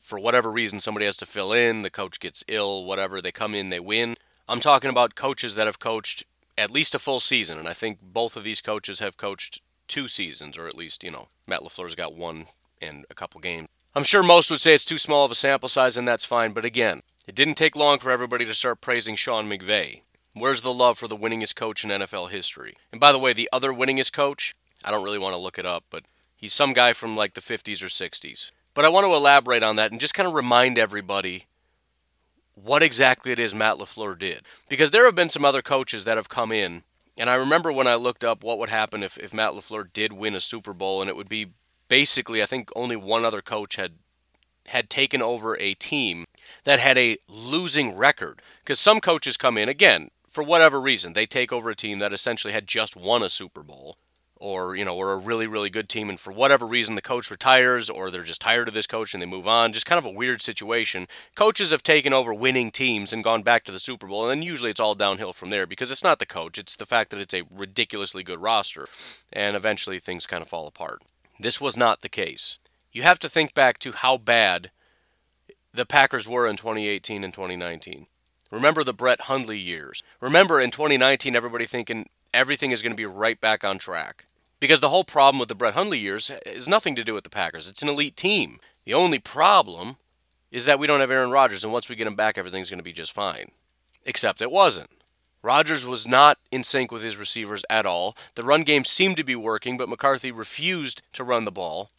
[0.00, 3.54] for whatever reason, somebody has to fill in, the coach gets ill, whatever, they come
[3.54, 4.16] in, they win.
[4.48, 6.24] I'm talking about coaches that have coached
[6.58, 10.08] at least a full season, and I think both of these coaches have coached two
[10.08, 12.46] seasons, or at least, you know, Matt LaFleur's got one
[12.80, 13.68] and a couple games.
[13.94, 16.52] I'm sure most would say it's too small of a sample size, and that's fine,
[16.52, 20.02] but again, it didn't take long for everybody to start praising Sean McVay.
[20.34, 22.74] Where's the love for the winningest coach in NFL history?
[22.92, 25.64] And by the way, the other winningest coach, I don't really want to look it
[25.64, 26.04] up, but
[26.36, 28.50] he's some guy from like the 50s or 60s.
[28.74, 31.46] But I want to elaborate on that and just kind of remind everybody
[32.56, 34.42] what exactly it is Matt LaFleur did.
[34.68, 36.82] Because there have been some other coaches that have come in,
[37.16, 40.12] and I remember when I looked up what would happen if, if Matt LaFleur did
[40.12, 41.52] win a Super Bowl, and it would be
[41.88, 43.92] basically, I think only one other coach had
[44.70, 46.24] had taken over a team
[46.64, 48.42] that had a losing record.
[48.64, 52.12] Because some coaches come in, again, for whatever reason, they take over a team that
[52.12, 53.96] essentially had just won a Super Bowl.
[54.38, 57.30] Or, you know, or a really, really good team, and for whatever reason the coach
[57.30, 59.72] retires, or they're just tired of this coach and they move on.
[59.72, 61.08] Just kind of a weird situation.
[61.34, 64.46] Coaches have taken over winning teams and gone back to the Super Bowl, and then
[64.46, 67.20] usually it's all downhill from there because it's not the coach, it's the fact that
[67.20, 68.88] it's a ridiculously good roster,
[69.32, 71.00] and eventually things kind of fall apart.
[71.40, 72.58] This was not the case.
[72.92, 74.70] You have to think back to how bad
[75.72, 78.06] the Packers were in 2018 and 2019.
[78.50, 80.02] Remember the Brett Hundley years.
[80.20, 84.26] Remember in 2019, everybody thinking everything is going to be right back on track.
[84.58, 87.30] Because the whole problem with the Brett Hundley years is nothing to do with the
[87.30, 87.68] Packers.
[87.68, 88.58] It's an elite team.
[88.84, 89.96] The only problem
[90.50, 92.78] is that we don't have Aaron Rodgers, and once we get him back, everything's going
[92.78, 93.50] to be just fine.
[94.04, 94.90] Except it wasn't.
[95.42, 98.16] Rodgers was not in sync with his receivers at all.
[98.34, 101.90] The run game seemed to be working, but McCarthy refused to run the ball.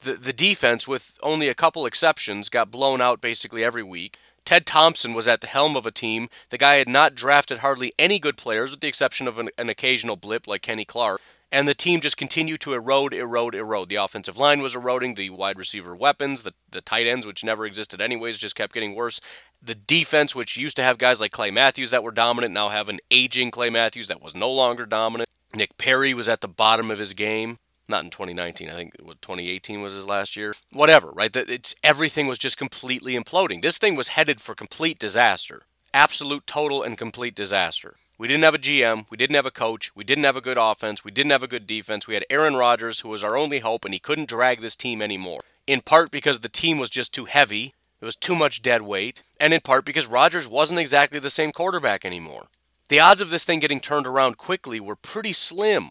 [0.00, 4.16] The, the defense, with only a couple exceptions, got blown out basically every week.
[4.44, 6.28] Ted Thompson was at the helm of a team.
[6.48, 9.68] The guy had not drafted hardly any good players, with the exception of an, an
[9.68, 11.20] occasional blip like Kenny Clark.
[11.52, 13.88] And the team just continued to erode, erode, erode.
[13.88, 15.14] The offensive line was eroding.
[15.14, 18.94] The wide receiver weapons, the, the tight ends, which never existed anyways, just kept getting
[18.94, 19.20] worse.
[19.60, 22.88] The defense, which used to have guys like Clay Matthews that were dominant, now have
[22.88, 25.28] an aging Clay Matthews that was no longer dominant.
[25.52, 27.58] Nick Perry was at the bottom of his game.
[27.90, 28.70] Not in 2019.
[28.70, 30.52] I think what, 2018 was his last year.
[30.72, 31.34] Whatever, right?
[31.34, 33.62] It's everything was just completely imploding.
[33.62, 35.62] This thing was headed for complete disaster.
[35.92, 37.94] Absolute, total, and complete disaster.
[38.16, 39.06] We didn't have a GM.
[39.10, 39.90] We didn't have a coach.
[39.96, 41.04] We didn't have a good offense.
[41.04, 42.06] We didn't have a good defense.
[42.06, 45.02] We had Aaron Rodgers, who was our only hope, and he couldn't drag this team
[45.02, 45.40] anymore.
[45.66, 49.22] In part because the team was just too heavy, it was too much dead weight,
[49.40, 52.46] and in part because Rodgers wasn't exactly the same quarterback anymore.
[52.88, 55.90] The odds of this thing getting turned around quickly were pretty slim.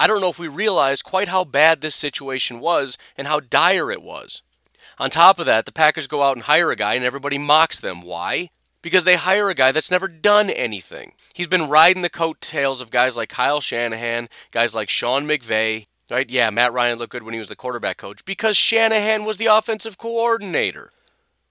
[0.00, 3.90] I don't know if we realized quite how bad this situation was and how dire
[3.90, 4.42] it was.
[4.98, 7.80] On top of that, the Packers go out and hire a guy and everybody mocks
[7.80, 8.02] them.
[8.02, 8.50] Why?
[8.82, 11.12] Because they hire a guy that's never done anything.
[11.34, 16.30] He's been riding the coattails of guys like Kyle Shanahan, guys like Sean McVay, right?
[16.30, 19.46] Yeah, Matt Ryan looked good when he was the quarterback coach because Shanahan was the
[19.46, 20.90] offensive coordinator.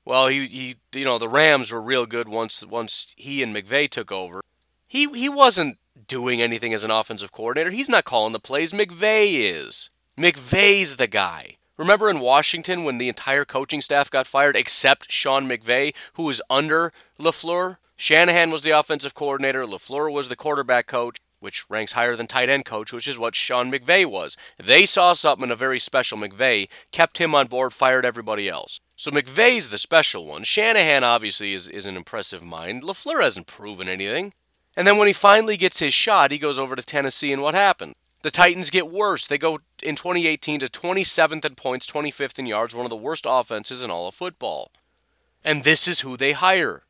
[0.06, 3.90] Well, he, he you know, the Rams were real good once once he and McVay
[3.90, 4.42] took over.
[4.88, 5.78] He he wasn't
[6.08, 7.72] doing anything as an offensive coordinator.
[7.72, 8.74] He's not calling the plays.
[8.74, 9.90] McVay is.
[10.18, 11.58] McVay's the guy.
[11.78, 16.42] Remember in Washington when the entire coaching staff got fired except Sean McVay, who was
[16.50, 17.78] under LaFleur?
[17.96, 22.50] Shanahan was the offensive coordinator, LaFleur was the quarterback coach, which ranks higher than tight
[22.50, 24.36] end coach, which is what Sean McVay was.
[24.58, 28.80] They saw something in a very special McVay, kept him on board, fired everybody else.
[28.96, 30.44] So McVay's the special one.
[30.44, 32.82] Shanahan obviously is, is an impressive mind.
[32.82, 34.34] LaFleur hasn't proven anything.
[34.78, 37.56] And then when he finally gets his shot, he goes over to Tennessee, and what
[37.56, 37.96] happened?
[38.22, 39.26] The Titans get worse.
[39.26, 43.26] They go in 2018 to 27th in points, 25th in yards, one of the worst
[43.28, 44.72] offenses in all of football.
[45.44, 46.84] And this is who they hire.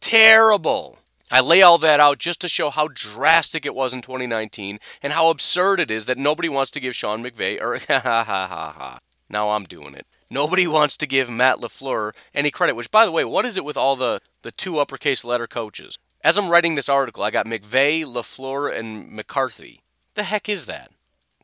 [0.00, 0.98] Terrible.
[1.30, 5.12] I lay all that out just to show how drastic it was in 2019 and
[5.12, 8.46] how absurd it is that nobody wants to give Sean McVay, or ha ha ha
[8.46, 8.98] ha ha.
[9.28, 10.06] Now I'm doing it.
[10.30, 13.64] Nobody wants to give Matt LaFleur any credit, which, by the way, what is it
[13.64, 15.98] with all the, the two uppercase letter coaches?
[16.24, 19.82] As I'm writing this article, I got McVay, LaFleur, and McCarthy.
[20.14, 20.90] The heck is that?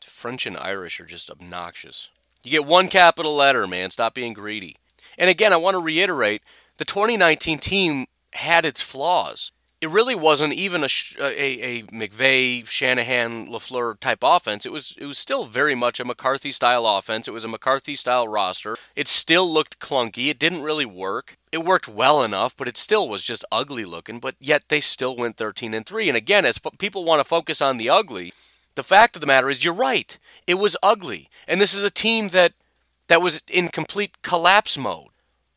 [0.03, 2.09] French and Irish are just obnoxious.
[2.43, 3.91] You get one capital letter, man.
[3.91, 4.77] Stop being greedy.
[5.19, 6.43] And again, I want to reiterate
[6.79, 10.89] the 2019 team had its flaws it really wasn't even a,
[11.19, 14.67] a, a McVay, Shanahan, LaFleur type offense.
[14.67, 17.27] It was it was still very much a McCarthy style offense.
[17.27, 18.77] It was a McCarthy style roster.
[18.95, 20.29] It still looked clunky.
[20.29, 21.39] It didn't really work.
[21.51, 24.21] It worked well enough, but it still was just ugly looking.
[24.21, 26.09] But yet they still went 13 and 3.
[26.09, 28.33] And again, as people want to focus on the ugly,
[28.75, 30.19] the fact of the matter is you're right.
[30.47, 31.31] It was ugly.
[31.49, 32.53] And this is a team that
[33.09, 35.09] that was in complete collapse mode.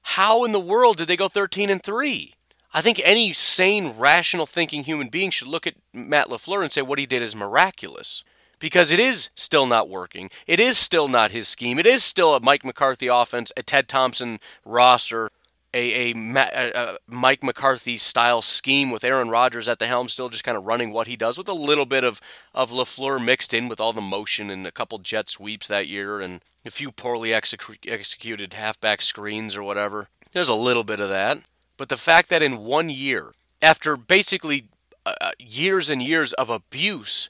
[0.01, 2.33] How in the world did they go 13 and 3?
[2.73, 6.81] I think any sane, rational thinking human being should look at Matt LaFleur and say
[6.81, 8.23] what he did is miraculous.
[8.59, 10.29] Because it is still not working.
[10.47, 11.77] It is still not his scheme.
[11.77, 15.31] It is still a Mike McCarthy offense, a Ted Thompson roster,
[15.73, 20.43] a, a, a, Mike McCarthy style scheme with Aaron Rodgers at the helm, still just
[20.43, 22.21] kind of running what he does with a little bit of,
[22.53, 26.21] of LaFleur mixed in with all the motion and a couple jet sweeps that year
[26.21, 30.07] and a few poorly execu- executed halfback screens or whatever.
[30.31, 31.39] There's a little bit of that.
[31.77, 34.67] But the fact that in one year, after basically
[35.05, 37.29] uh, uh, years and years of abuse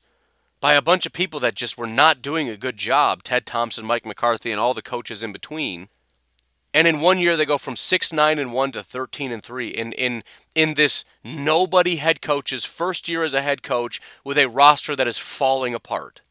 [0.59, 3.85] by a bunch of people that just were not doing a good job Ted Thompson,
[3.85, 5.89] Mike McCarthy, and all the coaches in between.
[6.73, 9.67] And in one year, they go from 6 9 and 1 to 13 and 3.
[9.67, 10.23] In, in,
[10.55, 15.07] in this nobody head coach's first year as a head coach with a roster that
[15.07, 16.21] is falling apart.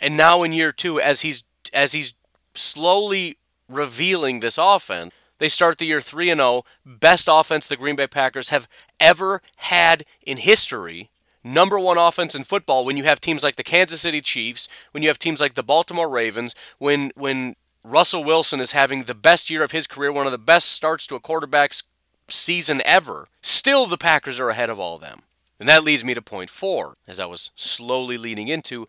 [0.00, 2.14] And now in year two, as he's, as he's
[2.54, 3.38] slowly
[3.68, 8.06] revealing this offense, they start the year 3 and 0, best offense the Green Bay
[8.06, 8.68] Packers have
[9.00, 11.10] ever had in history.
[11.44, 15.02] Number one offense in football when you have teams like the Kansas City Chiefs, when
[15.02, 19.48] you have teams like the Baltimore Ravens, when when Russell Wilson is having the best
[19.48, 21.84] year of his career, one of the best starts to a quarterback's
[22.28, 23.26] season ever.
[23.42, 25.20] Still, the Packers are ahead of all of them.
[25.60, 28.86] And that leads me to point four, as I was slowly leading into.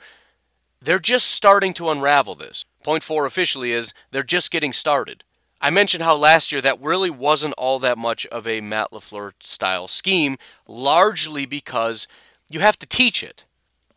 [0.82, 2.66] They're just starting to unravel this.
[2.84, 5.24] Point four officially is they're just getting started.
[5.60, 9.32] I mentioned how last year that really wasn't all that much of a Matt LaFleur
[9.40, 12.08] style scheme, largely because
[12.50, 13.44] you have to teach it.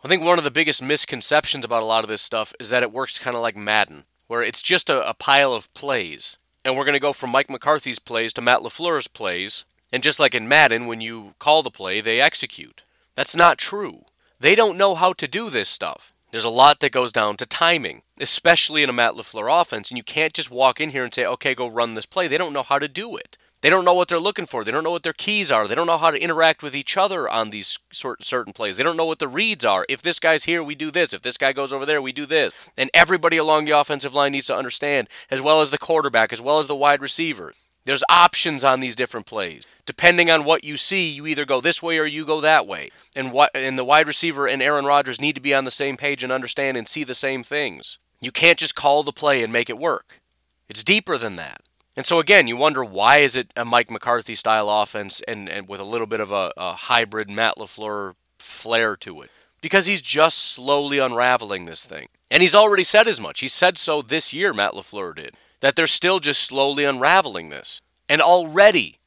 [0.03, 2.83] I think one of the biggest misconceptions about a lot of this stuff is that
[2.83, 6.39] it works kind of like Madden, where it's just a, a pile of plays.
[6.65, 9.65] And we're going to go from Mike McCarthy's plays to Matt LaFleur's plays.
[9.93, 12.83] And just like in Madden, when you call the play, they execute.
[13.15, 14.05] That's not true.
[14.39, 16.15] They don't know how to do this stuff.
[16.31, 19.91] There's a lot that goes down to timing, especially in a Matt LaFleur offense.
[19.91, 22.29] And you can't just walk in here and say, okay, go run this play.
[22.29, 23.37] They don't know how to do it.
[23.63, 24.65] They don't know what they're looking for.
[24.65, 25.69] They don't know what their keys are.
[25.69, 28.79] They don't know how to interact with each other on these certain plays.
[28.79, 29.85] They don't know what the reads are.
[29.89, 31.13] If this guy's here, we do this.
[31.13, 32.55] If this guy goes over there, we do this.
[32.79, 36.41] And everybody along the offensive line needs to understand, as well as the quarterback, as
[36.41, 37.53] well as the wide receiver.
[37.85, 39.65] There's options on these different plays.
[39.87, 42.91] Depending on what you see, you either go this way or you go that way.
[43.17, 45.97] And what and the wide receiver and Aaron Rodgers need to be on the same
[45.97, 47.99] page and understand and see the same things.
[48.21, 50.21] You can't just call the play and make it work.
[50.69, 51.63] It's deeper than that.
[51.97, 55.69] And so again, you wonder why is it a Mike McCarthy style offense and, and
[55.69, 59.31] with a little bit of a, a hybrid Matt LaFleur flair to it?
[59.61, 62.09] Because he's just slowly unraveling this thing.
[62.31, 63.41] And he's already said as much.
[63.41, 67.81] He said so this year, Matt LaFleur did, that they're still just slowly unraveling this.
[68.09, 69.01] And already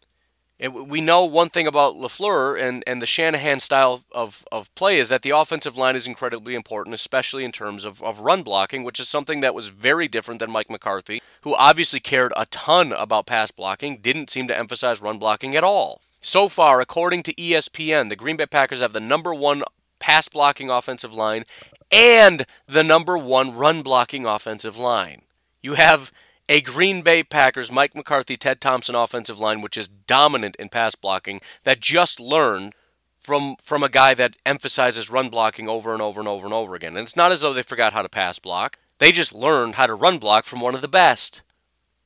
[0.70, 5.10] we know one thing about LaFleur and, and the Shanahan style of, of play is
[5.10, 9.00] that the offensive line is incredibly important, especially in terms of, of run blocking, which
[9.00, 13.26] is something that was very different than Mike McCarthy, who obviously cared a ton about
[13.26, 16.02] pass blocking, didn't seem to emphasize run blocking at all.
[16.22, 19.64] So far, according to ESPN, the Green Bay Packers have the number one
[20.00, 21.44] pass blocking offensive line
[21.92, 25.24] and the number one run blocking offensive line.
[25.62, 26.12] You have
[26.50, 30.96] a Green Bay Packers, Mike McCarthy, Ted Thompson offensive line, which is dominant in pass
[30.96, 32.74] blocking, that just learned
[33.20, 36.76] from from a guy that emphasizes run blocking over and over and over and over
[36.76, 36.98] again.
[36.98, 38.78] And it's not as though they forgot how to pass block.
[39.00, 41.42] They just learned how to run block from one of the best.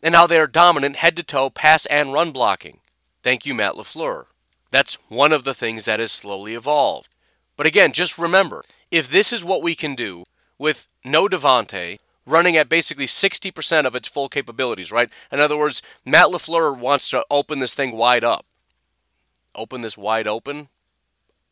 [0.04, 2.80] And now they are dominant head to toe pass and run blocking.
[3.24, 4.26] Thank you, Matt LaFleur.
[4.70, 7.10] That's one of the things that has slowly evolved.
[7.56, 10.26] But again, just remember, if this is what we can do
[10.60, 11.98] with no Davante,
[12.28, 15.10] running at basically 60% of its full capabilities, right?
[15.32, 18.46] In other words, Matt LaFleur wants to open this thing wide up.
[19.56, 20.68] Open this wide open?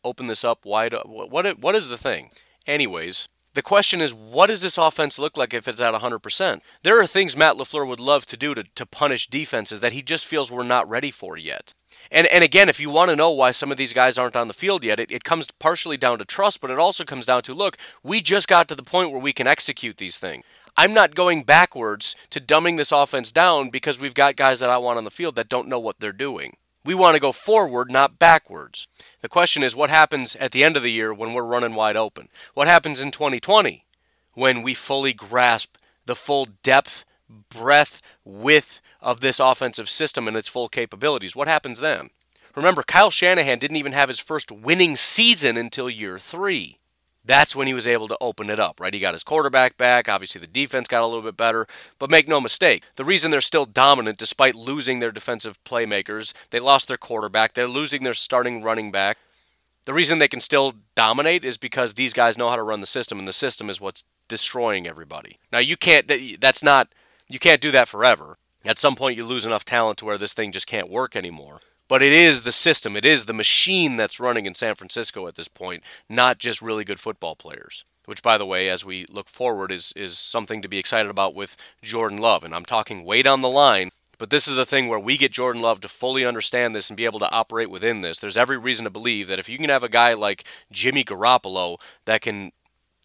[0.04, 1.08] Open this up wide up?
[1.08, 2.30] What, what is the thing?
[2.68, 6.60] Anyways, the question is, what does this offense look like if it's at 100%?
[6.84, 10.02] There are things Matt LaFleur would love to do to, to punish defenses that he
[10.02, 11.74] just feels we're not ready for yet.
[12.12, 14.50] And, and again, if you want to know why some of these guys aren't on
[14.50, 17.44] the field yet, it, it comes partially down to trust, but it also comes down
[17.44, 20.44] to look, we just got to the point where we can execute these things.
[20.78, 24.78] I'm not going backwards to dumbing this offense down because we've got guys that I
[24.78, 26.58] want on the field that don't know what they're doing.
[26.84, 28.88] We want to go forward, not backwards.
[29.22, 31.96] The question is what happens at the end of the year when we're running wide
[31.96, 32.28] open?
[32.54, 33.86] What happens in 2020
[34.34, 37.06] when we fully grasp the full depth,
[37.50, 41.38] breadth, width of this offensive system and its full capabilities?
[41.38, 42.10] What happens then?
[42.54, 46.80] Remember, Kyle Shanahan didn't even have his first winning season until year three
[47.26, 48.94] that's when he was able to open it up, right?
[48.94, 50.08] He got his quarterback back.
[50.08, 51.68] Obviously, the defense got a little bit better.
[51.98, 56.60] But make no mistake, the reason they're still dominant despite losing their defensive playmakers, they
[56.60, 59.18] lost their quarterback, they're losing their starting running back.
[59.86, 62.88] The reason they can still dominate is because these guys know how to run the
[62.88, 65.38] system, and the system is what's destroying everybody.
[65.52, 66.90] Now, you can't, that's not,
[67.30, 68.38] you can't do that forever.
[68.64, 71.60] At some point, you lose enough talent to where this thing just can't work anymore.
[71.88, 75.36] But it is the system, it is the machine that's running in San Francisco at
[75.36, 77.84] this point, not just really good football players.
[78.06, 81.34] Which, by the way, as we look forward, is, is something to be excited about
[81.34, 82.44] with Jordan Love.
[82.44, 85.32] And I'm talking way down the line, but this is the thing where we get
[85.32, 88.20] Jordan Love to fully understand this and be able to operate within this.
[88.20, 91.78] There's every reason to believe that if you can have a guy like Jimmy Garoppolo
[92.06, 92.52] that can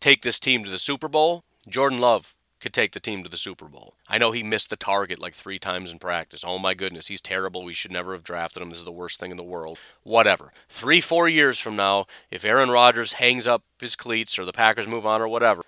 [0.01, 3.37] take this team to the Super Bowl, Jordan Love could take the team to the
[3.37, 3.95] Super Bowl.
[4.09, 6.45] I know he missed the target like three times in practice.
[6.47, 7.65] Oh my goodness, he's terrible.
[7.65, 8.71] We should never have drafted him.
[8.71, 9.79] This is the worst thing in the world.
[10.03, 10.53] Whatever.
[10.69, 14.87] Three, four years from now, if Aaron Rodgers hangs up his cleats or the Packers
[14.87, 15.63] move on or whatever,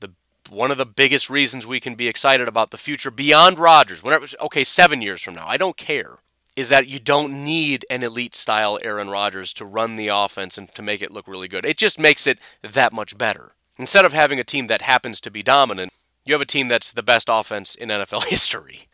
[0.00, 0.12] the
[0.48, 4.26] one of the biggest reasons we can be excited about the future beyond Rodgers, whenever
[4.40, 6.16] okay, seven years from now, I don't care.
[6.54, 10.72] Is that you don't need an elite style Aaron Rodgers to run the offense and
[10.72, 11.66] to make it look really good.
[11.66, 13.52] It just makes it that much better.
[13.78, 15.92] Instead of having a team that happens to be dominant,
[16.26, 18.88] you have a team that's the best offense in NFL history.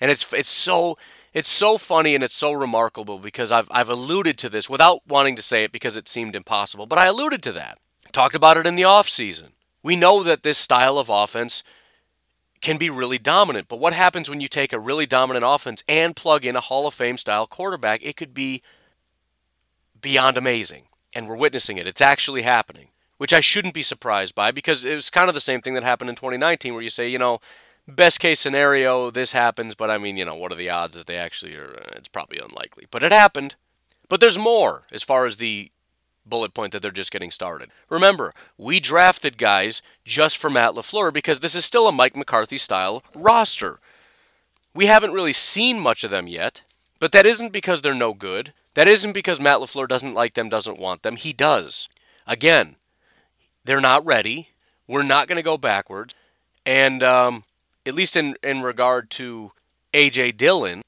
[0.00, 0.98] And it's it's so
[1.32, 5.36] it's so funny and it's so remarkable because I've I've alluded to this without wanting
[5.36, 7.78] to say it because it seemed impossible, but I alluded to that.
[8.12, 9.52] Talked about it in the offseason.
[9.82, 11.62] We know that this style of offense
[12.60, 16.16] can be really dominant, but what happens when you take a really dominant offense and
[16.16, 18.04] plug in a Hall of Fame style quarterback?
[18.04, 18.62] It could be
[20.00, 20.84] beyond amazing.
[21.14, 21.86] And we're witnessing it.
[21.86, 25.40] It's actually happening which I shouldn't be surprised by because it was kind of the
[25.40, 27.38] same thing that happened in 2019 where you say, you know,
[27.86, 31.06] best case scenario, this happens, but I mean, you know, what are the odds that
[31.06, 31.76] they actually are?
[31.76, 32.86] Uh, it's probably unlikely.
[32.90, 33.56] But it happened.
[34.08, 35.70] But there's more as far as the
[36.26, 37.70] bullet point that they're just getting started.
[37.88, 42.58] Remember, we drafted guys just for Matt LaFleur because this is still a Mike McCarthy
[42.58, 43.78] style roster.
[44.74, 46.62] We haven't really seen much of them yet,
[46.98, 48.52] but that isn't because they're no good.
[48.74, 51.16] That isn't because Matt LaFleur doesn't like them, doesn't want them.
[51.16, 51.88] He does.
[52.26, 52.76] Again,
[53.64, 54.50] they're not ready.
[54.86, 56.14] We're not going to go backwards.
[56.66, 57.44] And um,
[57.86, 59.52] at least in, in regard to
[59.92, 60.32] A.J.
[60.32, 60.82] Dillon,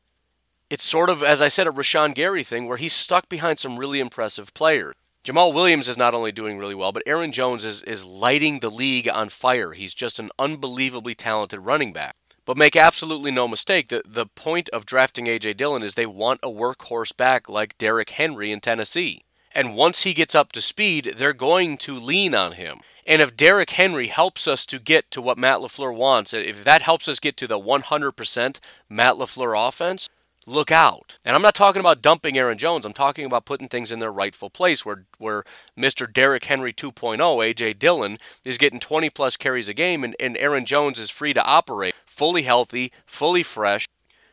[0.70, 3.78] it's sort of, as I said, a Rashan Gary thing where he's stuck behind some
[3.78, 4.94] really impressive players.
[5.24, 8.70] Jamaal Williams is not only doing really well, but Aaron Jones is, is lighting the
[8.70, 9.72] league on fire.
[9.72, 12.16] He's just an unbelievably talented running back.
[12.44, 15.54] But make absolutely no mistake, the, the point of drafting A.J.
[15.54, 19.22] Dillon is they want a workhorse back like Derrick Henry in Tennessee.
[19.57, 22.80] And once he gets up to speed, they're going to lean on him.
[23.07, 26.82] And if Derrick Henry helps us to get to what Matt LaFleur wants, if that
[26.82, 30.11] helps us get to the 100% Matt LaFleur offense,
[30.44, 31.16] look out.
[31.24, 32.84] And I'm not talking about dumping Aaron Jones.
[32.84, 35.42] I'm talking about putting things in their rightful place where where
[35.74, 36.12] Mr.
[36.12, 40.66] Derrick Henry 2.0, AJ Dillon, is getting 20 plus carries a game and, and Aaron
[40.66, 43.88] Jones is free to operate, fully healthy, fully fresh,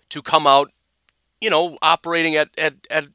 [0.09, 0.73] to come out,
[1.39, 3.07] you know, operating at, at, at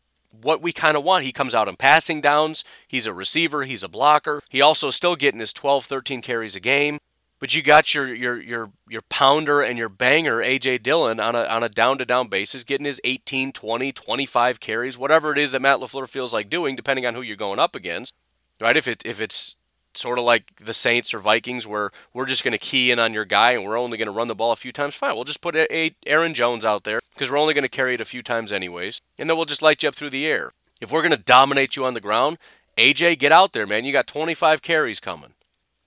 [0.43, 1.25] what we kind of want.
[1.25, 2.65] He comes out in passing downs.
[2.87, 3.65] He's a receiver.
[3.65, 4.41] He's a blocker.
[4.49, 6.99] He also still getting his 12, 13 carries a game.
[7.41, 11.45] But you got your your your your pounder and your banger AJ Dillon on a
[11.45, 15.53] on a down to down basis getting his 18, 20, 25 carries, whatever it is
[15.53, 18.17] that Matt LaFleur feels like doing depending on who you're going up against.
[18.61, 18.77] Right?
[18.77, 19.55] If it if it's
[19.99, 23.13] sort of like the Saints or Vikings where we're just going to key in on
[23.13, 25.15] your guy and we're only going to run the ball a few times, fine.
[25.15, 28.01] We'll just put a, Aaron Jones out there because we're only going to carry it
[28.01, 30.53] a few times anyways, and then we'll just light you up through the air.
[30.81, 32.39] If we're going to dominate you on the ground,
[32.77, 33.85] AJ, get out there, man.
[33.85, 35.35] You got 25 carries coming.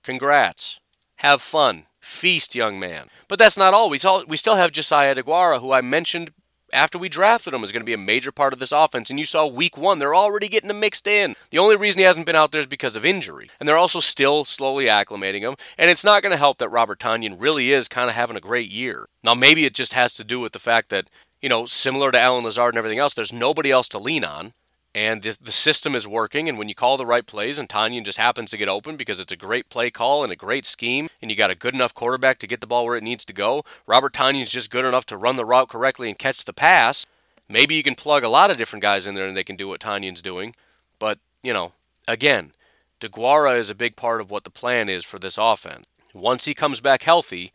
[0.02, 0.78] Congrats.
[1.16, 1.86] Have fun.
[2.00, 3.06] Feast, young man.
[3.28, 3.88] But that's not all.
[3.88, 6.32] We, saw, we still have Josiah Deguara, who I mentioned
[6.72, 9.10] after we drafted him is going to be a major part of this offense.
[9.10, 11.36] And you saw week one, they're already getting him mixed in.
[11.50, 13.50] The only reason he hasn't been out there is because of injury.
[13.60, 15.54] And they're also still slowly acclimating him.
[15.78, 18.40] And it's not going to help that Robert Tonyan really is kind of having a
[18.40, 19.06] great year.
[19.22, 21.10] Now, maybe it just has to do with the fact that,
[21.40, 24.54] you know, similar to Allen Lazard and everything else, there's nobody else to lean on
[24.94, 26.48] and the, the system is working.
[26.48, 29.20] And when you call the right plays, and Tonyan just happens to get open because
[29.20, 31.94] it's a great play call and a great scheme, and you got a good enough
[31.94, 35.06] quarterback to get the ball where it needs to go, Robert Tonyan's just good enough
[35.06, 37.06] to run the route correctly and catch the pass.
[37.48, 39.68] Maybe you can plug a lot of different guys in there and they can do
[39.68, 40.54] what Tonyan's doing.
[40.98, 41.72] But, you know,
[42.06, 42.52] again,
[43.00, 45.84] Deguara is a big part of what the plan is for this offense.
[46.14, 47.52] Once he comes back healthy,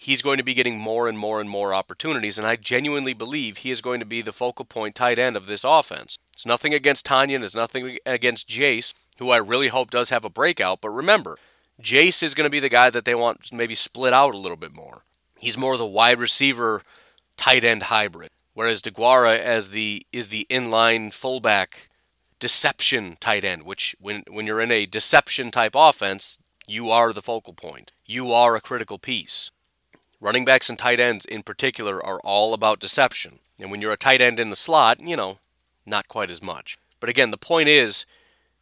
[0.00, 3.58] he's going to be getting more and more and more opportunities, and I genuinely believe
[3.58, 6.18] he is going to be the focal point tight end of this offense.
[6.32, 10.30] It's nothing against Tonyan, it's nothing against Jace, who I really hope does have a
[10.30, 11.36] breakout, but remember,
[11.82, 14.56] Jace is going to be the guy that they want maybe split out a little
[14.56, 15.02] bit more.
[15.38, 16.82] He's more the wide receiver
[17.36, 21.88] tight end hybrid, whereas Deguara as the is the inline fullback
[22.38, 27.22] deception tight end, which when when you're in a deception type offense, you are the
[27.22, 27.92] focal point.
[28.06, 29.50] You are a critical piece.
[30.20, 33.38] Running backs and tight ends in particular are all about deception.
[33.58, 35.38] And when you're a tight end in the slot, you know,
[35.86, 36.76] not quite as much.
[37.00, 38.04] But again, the point is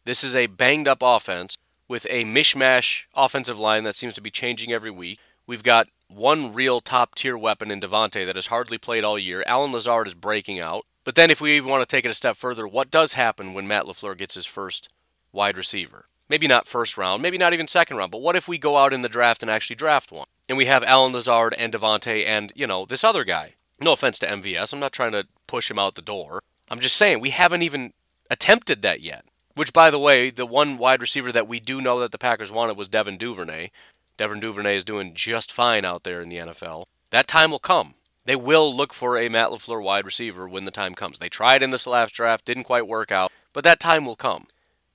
[0.05, 1.57] this is a banged up offense
[1.89, 5.19] with a mishmash offensive line that seems to be changing every week.
[5.45, 9.43] We've got one real top tier weapon in Davante that has hardly played all year.
[9.45, 10.85] Allen Lazard is breaking out.
[11.03, 13.53] But then, if we even want to take it a step further, what does happen
[13.53, 14.89] when Matt LaFleur gets his first
[15.31, 16.05] wide receiver?
[16.29, 18.93] Maybe not first round, maybe not even second round, but what if we go out
[18.93, 20.27] in the draft and actually draft one?
[20.49, 23.53] and we have Allen Lazard and Davante and, you know, this other guy.
[23.79, 24.73] No offense to MVS.
[24.73, 26.41] I'm not trying to push him out the door.
[26.69, 27.93] I'm just saying we haven't even
[28.31, 29.25] attempted that yet.
[29.55, 32.51] Which, by the way, the one wide receiver that we do know that the Packers
[32.51, 33.69] wanted was Devin Duvernay.
[34.17, 36.85] Devin Duvernay is doing just fine out there in the NFL.
[37.11, 37.93] That time will come.
[38.25, 41.19] They will look for a Matt LaFleur wide receiver when the time comes.
[41.19, 44.45] They tried in this last draft, didn't quite work out, but that time will come.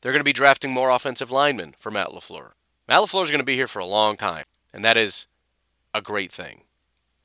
[0.05, 2.51] They're going to be drafting more offensive linemen for Matt LaFleur.
[2.87, 5.27] Matt LaFleur is going to be here for a long time, and that is
[5.95, 6.65] a great thing.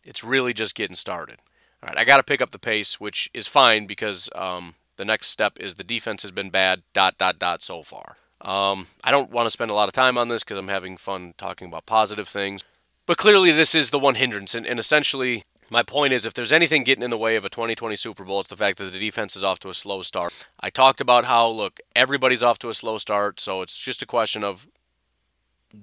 [0.06, 1.40] It's really just getting started.
[1.84, 5.04] All right, I got to pick up the pace, which is fine because um, the
[5.04, 8.16] next step is the defense has been bad, dot, dot, dot, so far.
[8.40, 10.96] Um, I don't want to spend a lot of time on this because I'm having
[10.96, 12.64] fun talking about positive things.
[13.06, 14.56] But clearly, this is the one hindrance.
[14.56, 17.50] And, and essentially, my point is if there's anything getting in the way of a
[17.50, 20.48] 2020 Super Bowl, it's the fact that the defense is off to a slow start.
[20.60, 24.08] I talked about how, look, everybody's off to a slow start, so it's just a
[24.08, 24.68] question of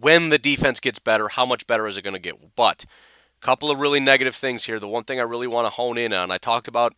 [0.01, 2.57] when the defense gets better, how much better is it going to get?
[2.57, 2.85] But
[3.41, 4.81] a couple of really negative things here.
[4.81, 6.95] The one thing I really want to hone in on, I talked about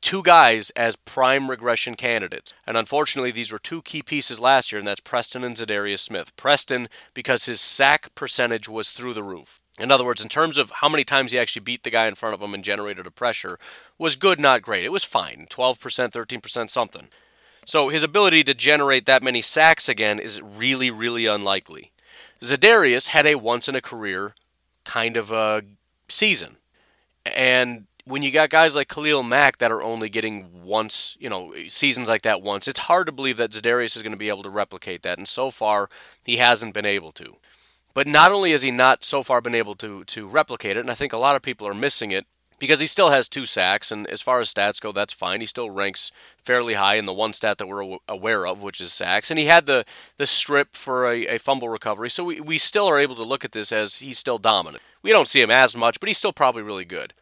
[0.00, 2.52] two guys as prime regression candidates.
[2.66, 6.36] And unfortunately, these were two key pieces last year, and that's Preston and Za'Darius Smith.
[6.36, 9.62] Preston, because his sack percentage was through the roof.
[9.78, 12.14] In other words, in terms of how many times he actually beat the guy in
[12.14, 13.58] front of him and generated a pressure,
[13.98, 14.84] was good, not great.
[14.84, 17.08] It was fine 12%, 13%, something.
[17.66, 21.92] So his ability to generate that many sacks again is really, really unlikely.
[22.40, 24.34] Za'Darius had a once in a career
[24.84, 25.62] kind of a
[26.08, 26.56] season.
[27.24, 31.52] And when you got guys like Khalil Mack that are only getting once, you know,
[31.66, 34.44] seasons like that once, it's hard to believe that Za'Darius is going to be able
[34.44, 35.18] to replicate that.
[35.18, 35.90] And so far,
[36.24, 37.36] he hasn't been able to.
[37.96, 40.90] But not only has he not so far been able to to replicate it, and
[40.90, 42.26] I think a lot of people are missing it,
[42.58, 45.40] because he still has two sacks, and as far as stats go, that's fine.
[45.40, 46.12] He still ranks
[46.44, 49.30] fairly high in the one stat that we're aware of, which is sacks.
[49.30, 49.86] And he had the,
[50.18, 53.46] the strip for a, a fumble recovery, so we, we still are able to look
[53.46, 54.82] at this as he's still dominant.
[55.00, 57.14] We don't see him as much, but he's still probably really good.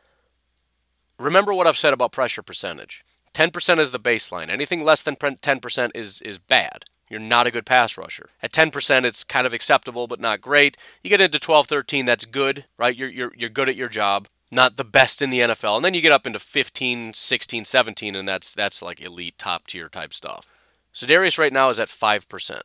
[1.20, 3.04] Remember what I've said about pressure percentage.
[3.32, 4.50] 10% is the baseline.
[4.50, 6.84] Anything less than 10% is is bad.
[7.14, 8.30] You're not a good pass rusher.
[8.42, 10.76] At 10%, it's kind of acceptable, but not great.
[11.00, 12.96] You get into 12, 13, that's good, right?
[12.96, 14.26] You're, you're, you're good at your job.
[14.50, 15.76] Not the best in the NFL.
[15.76, 19.68] And then you get up into 15, 16, 17, and that's, that's like elite, top
[19.68, 20.48] tier type stuff.
[20.92, 22.60] Za'Darius right now is at 5%.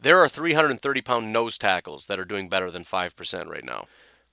[0.00, 3.84] There are 330 pound nose tackles that are doing better than 5% right now.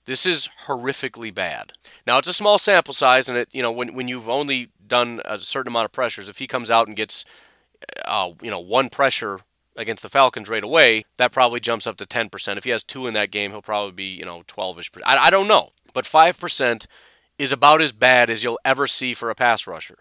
[0.06, 1.74] This is horrifically bad.
[2.06, 5.20] Now it's a small sample size, and it you know when when you've only done
[5.26, 7.26] a certain amount of pressures, if he comes out and gets
[8.04, 9.40] uh, you know one pressure
[9.76, 12.56] against the Falcons right away, that probably jumps up to 10%.
[12.58, 14.90] If he has two in that game, he'll probably be you know 12ish.
[15.04, 16.86] I, I don't know, but five percent
[17.38, 19.98] is about as bad as you'll ever see for a pass rusher.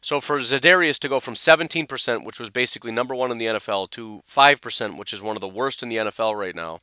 [0.00, 3.90] So for Za'Darius to go from 17%, which was basically number one in the NFL,
[3.92, 6.78] to 5%, which is one of the worst in the NFL right now,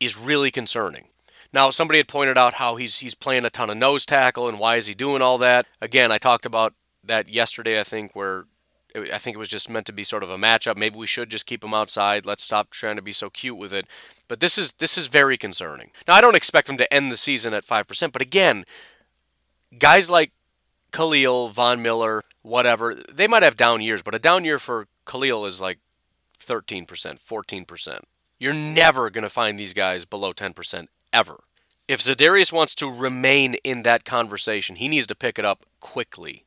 [0.00, 1.08] is really concerning.
[1.52, 4.58] Now, somebody had pointed out how he's he's playing a ton of nose tackle and
[4.58, 5.66] why is he doing all that?
[5.80, 7.78] Again, I talked about that yesterday.
[7.80, 8.46] I think where
[8.96, 10.76] I think it was just meant to be sort of a matchup.
[10.76, 12.26] Maybe we should just keep him outside.
[12.26, 13.86] Let's stop trying to be so cute with it.
[14.28, 15.90] But this is this is very concerning.
[16.06, 18.64] Now, I don't expect him to end the season at five percent, but again,
[19.78, 20.32] guys like
[20.92, 25.44] Khalil, Von Miller, whatever, they might have down years, but a down year for Khalil
[25.44, 25.78] is like
[26.40, 28.00] 13%, 14%.
[28.38, 31.40] You're never to find these guys below 10% ever.
[31.88, 36.45] If Za'Darius wants to remain in that conversation, he needs to pick it up quickly.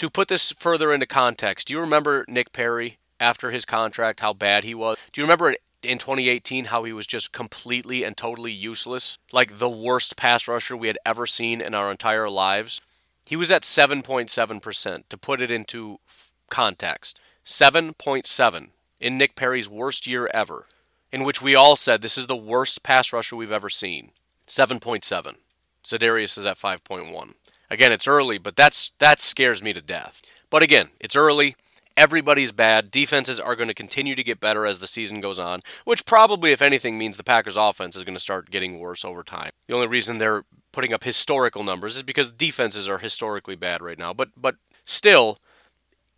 [0.00, 4.32] To put this further into context, do you remember Nick Perry after his contract, how
[4.32, 4.96] bad he was?
[5.12, 9.18] Do you remember in 2018 how he was just completely and totally useless?
[9.30, 12.80] Like the worst pass rusher we had ever seen in our entire lives?
[13.26, 15.02] He was at 7.7%.
[15.10, 16.00] To put it into
[16.48, 18.68] context, 7.7
[19.00, 20.64] in Nick Perry's worst year ever,
[21.12, 24.12] in which we all said this is the worst pass rusher we've ever seen.
[24.46, 25.36] 7.7.
[25.84, 27.34] Za'Darius is at 5.1.
[27.70, 30.20] Again, it's early, but that's that scares me to death.
[30.50, 31.54] But again, it's early.
[31.96, 32.90] Everybody's bad.
[32.90, 36.52] Defenses are going to continue to get better as the season goes on, which probably,
[36.52, 39.50] if anything, means the Packers' offense is going to start getting worse over time.
[39.66, 43.98] The only reason they're putting up historical numbers is because defenses are historically bad right
[43.98, 44.12] now.
[44.12, 45.38] But but still,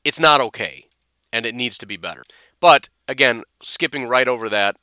[0.04, 0.86] it's not okay,
[1.32, 2.24] and it needs to be better.
[2.60, 4.76] But again, skipping right over that,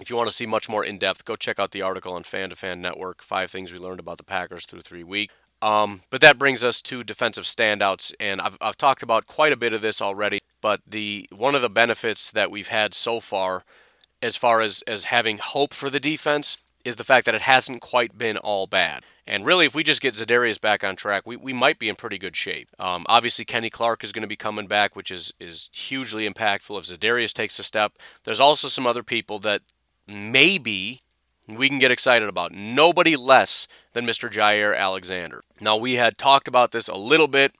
[0.00, 2.22] if you want to see much more in depth, go check out the article on
[2.22, 3.22] Fan to Fan Network.
[3.22, 5.34] Five things we learned about the Packers through three weeks.
[5.66, 9.56] Um, but that brings us to defensive standouts, and I've, I've talked about quite a
[9.56, 10.38] bit of this already.
[10.62, 13.64] But the one of the benefits that we've had so far,
[14.22, 17.80] as far as as having hope for the defense, is the fact that it hasn't
[17.80, 19.04] quite been all bad.
[19.26, 21.96] And really, if we just get Za'Darius back on track, we, we might be in
[21.96, 22.68] pretty good shape.
[22.78, 26.78] Um, obviously, Kenny Clark is going to be coming back, which is, is hugely impactful
[26.78, 27.94] if Za'Darius takes a step.
[28.22, 29.62] There's also some other people that
[30.06, 31.02] maybe
[31.48, 32.52] we can get excited about.
[32.52, 34.30] Nobody less than Mr.
[34.30, 35.42] Jaire Alexander.
[35.60, 37.54] Now, we had talked about this a little bit,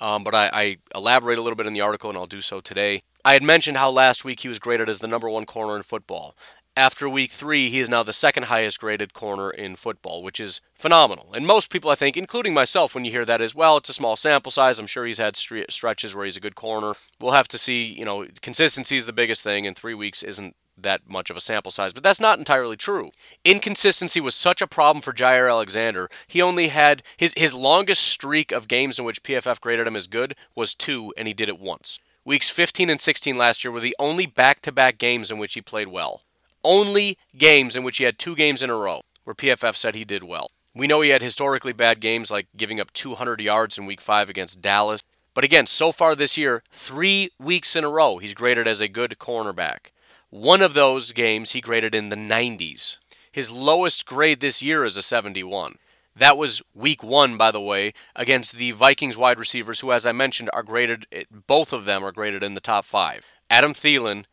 [0.00, 2.60] um, but I, I elaborate a little bit in the article, and I'll do so
[2.60, 3.02] today.
[3.24, 5.82] I had mentioned how last week he was graded as the number one corner in
[5.82, 6.36] football.
[6.76, 10.60] After week three, he is now the second highest graded corner in football, which is
[10.72, 11.32] phenomenal.
[11.34, 13.92] And most people, I think, including myself, when you hear that, is well, it's a
[13.92, 14.78] small sample size.
[14.78, 16.94] I'm sure he's had stretches where he's a good corner.
[17.20, 17.84] We'll have to see.
[17.84, 21.40] You know, consistency is the biggest thing, and three weeks isn't that much of a
[21.40, 23.10] sample size, but that's not entirely true.
[23.44, 26.10] Inconsistency was such a problem for Jaire Alexander.
[26.26, 30.06] He only had his his longest streak of games in which PFF graded him as
[30.06, 31.98] good was two, and he did it once.
[32.24, 35.88] Weeks 15 and 16 last year were the only back-to-back games in which he played
[35.88, 36.22] well
[36.64, 40.04] only games in which he had two games in a row where PFF said he
[40.04, 40.50] did well.
[40.74, 44.30] We know he had historically bad games like giving up 200 yards in week 5
[44.30, 45.00] against Dallas.
[45.34, 48.88] But again, so far this year, three weeks in a row, he's graded as a
[48.88, 49.92] good cornerback.
[50.30, 52.98] One of those games he graded in the 90s.
[53.32, 55.74] His lowest grade this year is a 71.
[56.14, 60.12] That was week one, by the way, against the Vikings wide receivers, who, as I
[60.12, 61.06] mentioned, are graded,
[61.48, 63.24] both of them are graded in the top five.
[63.50, 64.24] Adam Thielen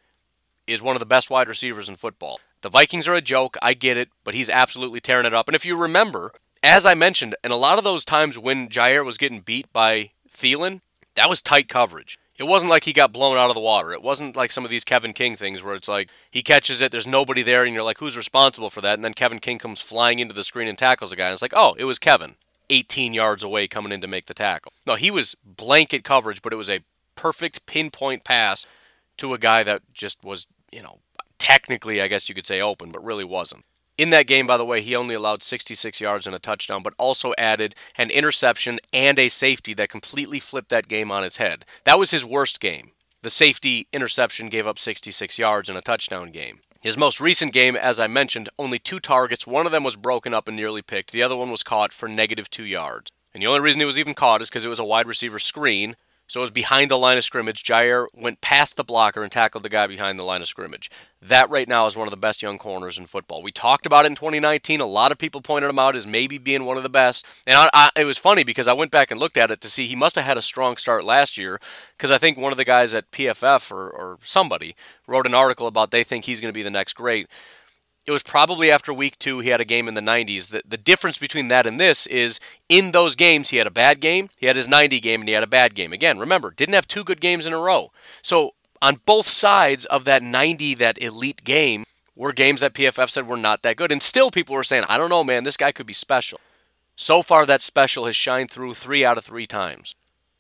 [0.67, 2.39] is one of the best wide receivers in football.
[2.61, 5.47] The Vikings are a joke, I get it, but he's absolutely tearing it up.
[5.47, 6.31] And if you remember,
[6.61, 10.11] as I mentioned, and a lot of those times when Jaire was getting beat by
[10.31, 10.81] Thielen,
[11.15, 12.19] that was tight coverage.
[12.38, 13.91] It wasn't like he got blown out of the water.
[13.91, 16.91] It wasn't like some of these Kevin King things where it's like he catches it,
[16.91, 18.93] there's nobody there, and you're like, who's responsible for that?
[18.93, 21.41] And then Kevin King comes flying into the screen and tackles a guy, and it's
[21.41, 22.35] like, oh, it was Kevin,
[22.69, 24.73] 18 yards away coming in to make the tackle.
[24.85, 26.81] No, he was blanket coverage, but it was a
[27.15, 28.67] perfect pinpoint pass
[29.17, 30.99] to a guy that just was you know,
[31.39, 33.63] technically, I guess you could say open, but really wasn't.
[33.97, 36.93] In that game, by the way, he only allowed 66 yards and a touchdown, but
[36.99, 41.65] also added an interception and a safety that completely flipped that game on its head.
[41.83, 42.91] That was his worst game.
[43.23, 46.59] The safety interception gave up 66 yards in a touchdown game.
[46.83, 49.47] His most recent game, as I mentioned, only two targets.
[49.47, 51.11] One of them was broken up and nearly picked.
[51.11, 53.11] The other one was caught for negative two yards.
[53.33, 55.39] And the only reason it was even caught is because it was a wide receiver
[55.39, 55.95] screen.
[56.28, 57.63] So it was behind the line of scrimmage.
[57.63, 60.91] Jaire went past the blocker and tackled the guy behind the line of scrimmage.
[61.21, 63.41] That right now is one of the best young corners in football.
[63.41, 64.82] We talked about it in 2019.
[64.82, 67.25] A lot of people pointed him out as maybe being one of the best.
[67.47, 69.69] And I, I, it was funny because I went back and looked at it to
[69.69, 71.59] see he must have had a strong start last year
[71.97, 74.75] because I think one of the guys at PFF or, or somebody
[75.07, 77.28] wrote an article about they think he's going to be the next great
[78.07, 80.47] it was probably after week two he had a game in the 90s.
[80.47, 82.39] The, the difference between that and this is
[82.69, 85.33] in those games he had a bad game, he had his 90 game, and he
[85.33, 85.93] had a bad game.
[85.93, 87.91] Again, remember, didn't have two good games in a row.
[88.21, 91.83] So on both sides of that 90, that elite game,
[92.17, 93.91] were games that PFF said were not that good.
[93.91, 96.39] And still people were saying, I don't know, man, this guy could be special.
[96.95, 99.95] So far, that special has shined through three out of three times.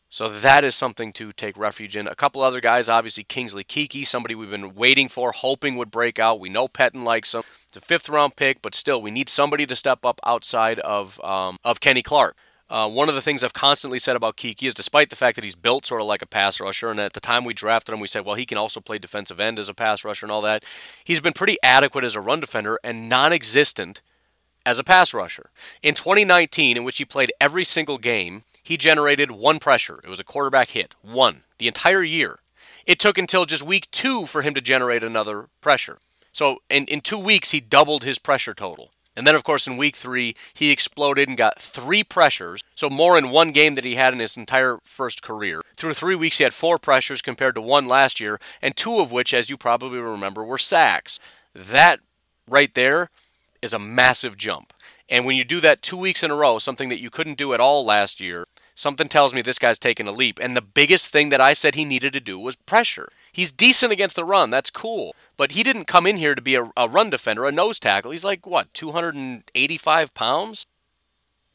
[0.09, 2.07] So that is something to take refuge in.
[2.07, 6.17] A couple other guys, obviously Kingsley Keke, somebody we've been waiting for, hoping would break
[6.17, 6.39] out.
[6.39, 7.43] We know Pettine likes him.
[7.67, 11.19] It's a fifth round pick, but still, we need somebody to step up outside of
[11.23, 12.37] um, of Kenny Clark.
[12.69, 15.45] Uh, one of the things I've constantly said about Keke is despite the fact that
[15.45, 18.01] he's built sort of like a pass rusher, and at the time we drafted him,
[18.01, 20.41] we said, well, he can also play defensive end as a pass rusher and all
[20.41, 20.65] that.
[21.03, 24.01] He's been pretty adequate as a run defender and non existent
[24.65, 25.49] as a pass rusher.
[25.81, 30.01] In 2019, in which he played every single game, he generated one pressure.
[30.03, 30.93] It was a quarterback hit.
[31.01, 31.43] One.
[31.57, 32.39] The entire year.
[32.85, 35.99] It took until just week two for him to generate another pressure.
[36.33, 38.91] So in, in two weeks, he doubled his pressure total.
[39.15, 43.17] And then, of course, in week three, he exploded and got three pressures, so more
[43.17, 45.61] in one game than he had in his entire first career.
[45.77, 49.13] Through three weeks, he had four pressures compared to one last year, and two of
[49.13, 51.21] which, as you probably remember, were sacks.
[51.55, 52.01] That
[52.49, 53.09] right there
[53.61, 54.73] is a massive jump.
[55.09, 57.53] And when you do that two weeks in a row, something that you couldn't do
[57.53, 58.45] at all last year,
[58.77, 60.39] something tells me this guy's taking a leap.
[60.39, 63.09] And the biggest thing that I said he needed to do was pressure.
[63.33, 64.49] He's decent against the run.
[64.49, 65.15] That's cool.
[65.35, 68.11] But he didn't come in here to be a, a run defender, a nose tackle.
[68.11, 70.67] He's like, what, 285 pounds?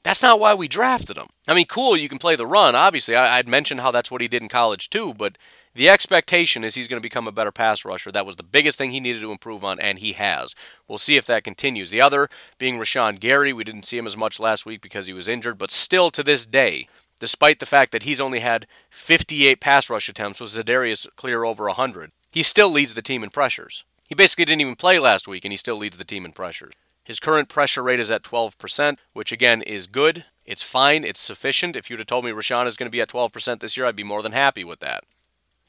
[0.02, 1.28] That's not why we drafted him.
[1.46, 2.74] I mean, cool, you can play the run.
[2.74, 5.14] Obviously, I, would mentioned how that's what he did in college, too.
[5.14, 5.38] But
[5.74, 8.10] the expectation is he's going to become a better pass rusher.
[8.10, 10.56] That was the biggest thing he needed to improve on, and he has.
[10.88, 11.90] We'll see if that continues.
[11.90, 13.52] The other being Rashan Gary.
[13.52, 16.24] We didn't see him as much last week because he was injured, but still to
[16.24, 16.88] this day,
[17.22, 21.66] despite the fact that he's only had 58 pass rush attempts with Za'Darius clear over
[21.66, 23.84] 100, he still leads the team in pressures.
[24.08, 26.72] He basically didn't even play last week, and he still leads the team in pressures.
[27.04, 30.24] His current pressure rate is at 12%, which again is good.
[30.44, 31.04] It's fine.
[31.04, 31.76] It's sufficient.
[31.76, 33.94] If you'd have told me Rashan is going to be at 12% this year, I'd
[33.94, 35.04] be more than happy with that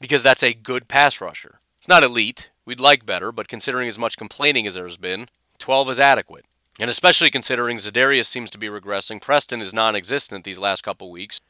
[0.00, 1.60] because that's a good pass rusher.
[1.78, 2.50] It's not elite.
[2.66, 5.28] We'd like better, but considering as much complaining as there's been,
[5.58, 6.46] 12 is adequate.
[6.80, 11.10] And especially considering Za'Darius seems to be regressing, Preston is non existent these last couple
[11.10, 11.40] weeks.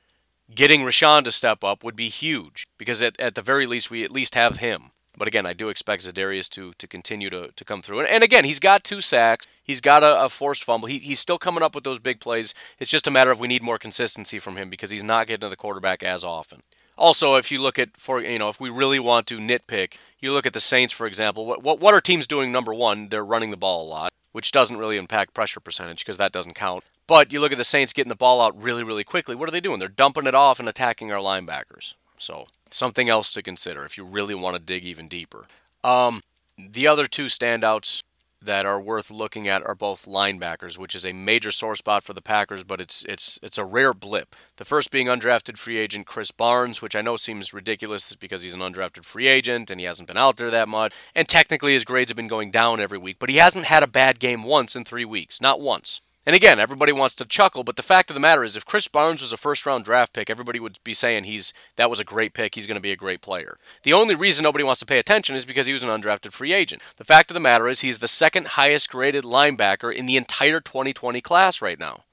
[0.54, 4.04] Getting Rashan to step up would be huge because at, at the very least, we
[4.04, 4.90] at least have him.
[5.16, 8.00] But again, I do expect Za'Darius to, to continue to, to come through.
[8.00, 9.46] And, and again, he's got two sacks.
[9.62, 10.88] He's got a, a forced fumble.
[10.88, 12.54] He, he's still coming up with those big plays.
[12.78, 15.46] It's just a matter of we need more consistency from him because he's not getting
[15.46, 16.62] to the quarterback as often.
[16.96, 20.32] Also, if you look at for you know if we really want to nitpick, you
[20.32, 21.44] look at the Saints for example.
[21.44, 22.52] What what, what are teams doing?
[22.52, 26.16] Number one, they're running the ball a lot, which doesn't really impact pressure percentage because
[26.16, 26.82] that doesn't count.
[27.06, 29.36] But you look at the Saints getting the ball out really really quickly.
[29.36, 29.78] What are they doing?
[29.78, 31.94] They're dumping it off and attacking our linebackers.
[32.18, 35.46] So something else to consider if you really want to dig even deeper.
[35.84, 36.22] Um,
[36.58, 38.02] the other two standouts
[38.44, 42.12] that are worth looking at are both linebackers, which is a major sore spot for
[42.12, 44.34] the Packers, but it's it's it's a rare blip.
[44.56, 48.54] The first being undrafted free agent Krys Barnes, which I know seems ridiculous because he's
[48.54, 51.84] an undrafted free agent and he hasn't been out there that much, and technically his
[51.84, 54.76] grades have been going down every week, but he hasn't had a bad game once
[54.76, 56.00] in 3 weeks, not once.
[56.26, 58.90] And again, everybody wants to chuckle, but the fact of the matter is, if Krys
[58.90, 62.04] Barnes was a first round draft pick, everybody would be saying he's that was a
[62.04, 62.54] great pick.
[62.54, 63.58] He's going to be a great player.
[63.82, 66.54] The only reason nobody wants to pay attention is because he was an undrafted free
[66.54, 66.80] agent.
[66.96, 70.60] The fact of the matter is, he's the second highest graded linebacker in the entire
[70.60, 72.04] 2020 class right now.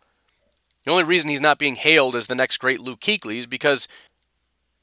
[0.84, 3.88] The only reason he's not being hailed as the next great Luke Kuechly is because,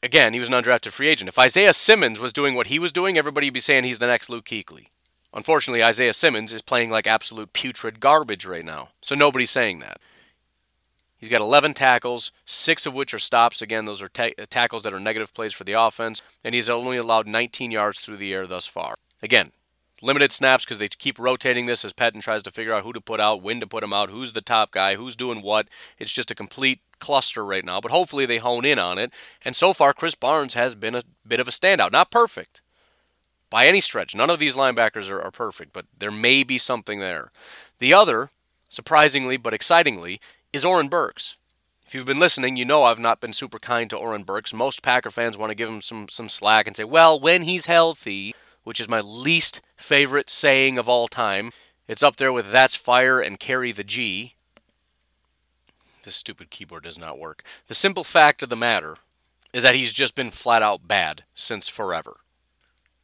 [0.02, 1.28] again, he was an undrafted free agent.
[1.28, 4.06] If Isaiah Simmons was doing what he was doing, everybody would be saying he's the
[4.06, 4.86] next Luke Kuechly.
[5.34, 10.00] Unfortunately, Isaiah Simmons is playing like absolute putrid garbage right now, so nobody's saying that.
[11.18, 13.60] He's got 11 tackles, six of which are stops.
[13.60, 16.96] Again, those are ta- tackles that are negative plays for the offense, and he's only
[16.96, 18.94] allowed 19 yards through the air thus far.
[19.20, 19.50] Again,
[20.00, 23.00] limited snaps because they keep rotating this as Patton tries to figure out who to
[23.00, 25.68] put out, when to put him out, who's the top guy, who's doing what.
[25.98, 29.12] It's just a complete cluster right now, but hopefully they hone in on it.
[29.44, 31.92] And so far, Krys Barnes has been a bit of a standout.
[31.92, 32.60] Not perfect,
[33.50, 34.14] by any stretch.
[34.14, 37.30] None of these linebackers are, are perfect, but there may be something there.
[37.78, 38.30] The other,
[38.68, 40.20] surprisingly but excitingly,
[40.52, 41.36] is Oren Burks.
[41.86, 44.52] If you've been listening, you know I've not been super kind to Oren Burks.
[44.52, 47.64] Most Packer fans want to give him some, some slack and say, well, when he's
[47.64, 48.34] healthy,
[48.68, 51.52] which is my least favorite saying of all time.
[51.88, 54.34] It's up there with that's fire and carry the G.
[56.02, 57.42] This stupid keyboard does not work.
[57.66, 58.96] The simple fact of the matter
[59.54, 62.18] is that he's just been flat out bad since forever.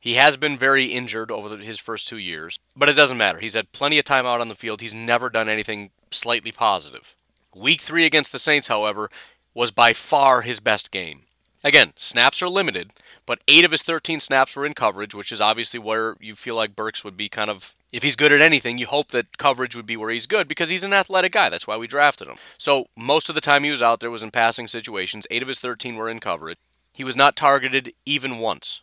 [0.04, 3.38] He has been very injured over his first two years, but it doesn't matter.
[3.38, 4.82] He's had plenty of time out on the field.
[4.82, 7.16] He's never done anything slightly positive.
[7.56, 9.10] Week three against the Saints, however,
[9.54, 11.22] was by far his best game.
[11.64, 12.90] Again, snaps are limited,
[13.24, 16.54] but eight of his 13 snaps were in coverage, which is obviously where you feel
[16.54, 17.74] like Burks would be kind of.
[17.90, 20.68] If he's good at anything, you hope that coverage would be where he's good because
[20.68, 21.48] he's an athletic guy.
[21.48, 22.36] That's why we drafted him.
[22.58, 25.26] So most of the time he was out there was in passing situations.
[25.30, 26.58] Eight of his 13 were in coverage.
[26.92, 28.82] He was not targeted even once.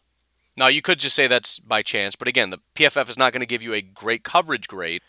[0.57, 3.41] Now, you could just say that's by chance, but again, the PFF is not going
[3.41, 5.01] to give you a great coverage grade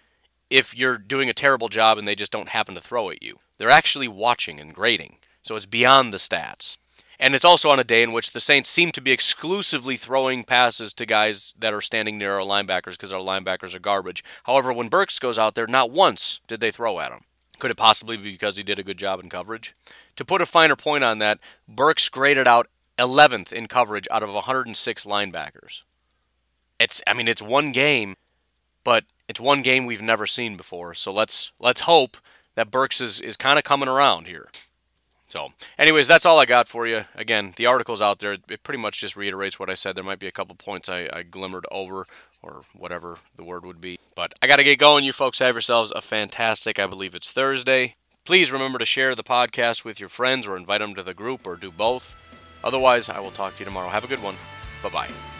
[0.51, 3.37] if you're doing a terrible job and they just don't happen to throw at you.
[3.59, 6.77] They're actually watching and grading, so it's beyond the stats.
[7.19, 10.43] And it's also on a day in which the Saints seem to be exclusively throwing
[10.43, 14.25] passes to guys that are standing near our linebackers because our linebackers are garbage.
[14.45, 17.25] However, when Burks goes out there, not once did they throw at him.
[17.61, 19.77] Could it possibly be because he did a good job in coverage?
[20.17, 21.39] To put a finer point on that,
[21.69, 22.67] Burks graded out
[23.03, 25.83] 11th in coverage out of 106 linebackers.
[26.79, 28.17] It's I mean it's one game,
[28.85, 30.95] but it's one game we've never seen before.
[30.95, 32.17] So let's let's hope
[32.55, 34.49] that Burks is is kind of coming around here.
[35.29, 35.49] So,
[35.79, 37.07] anyways, that's all I got for you.
[37.15, 38.37] Again, the article's out there.
[38.51, 39.95] It pretty much just reiterates what I said.
[39.95, 42.05] There might be a couple points I, I glimmered over,
[42.43, 43.99] or whatever the word would be.
[44.15, 45.05] But I got to get going.
[45.05, 47.95] You folks have yourselves a fantastic, I believe it's Thursday.
[48.27, 51.47] Please remember to share the podcast with your friends or invite them to the group
[51.47, 52.15] or do both.
[52.65, 53.89] Otherwise, I will talk to you tomorrow.
[53.89, 54.37] Have a good one.
[54.83, 55.32] Bye bye.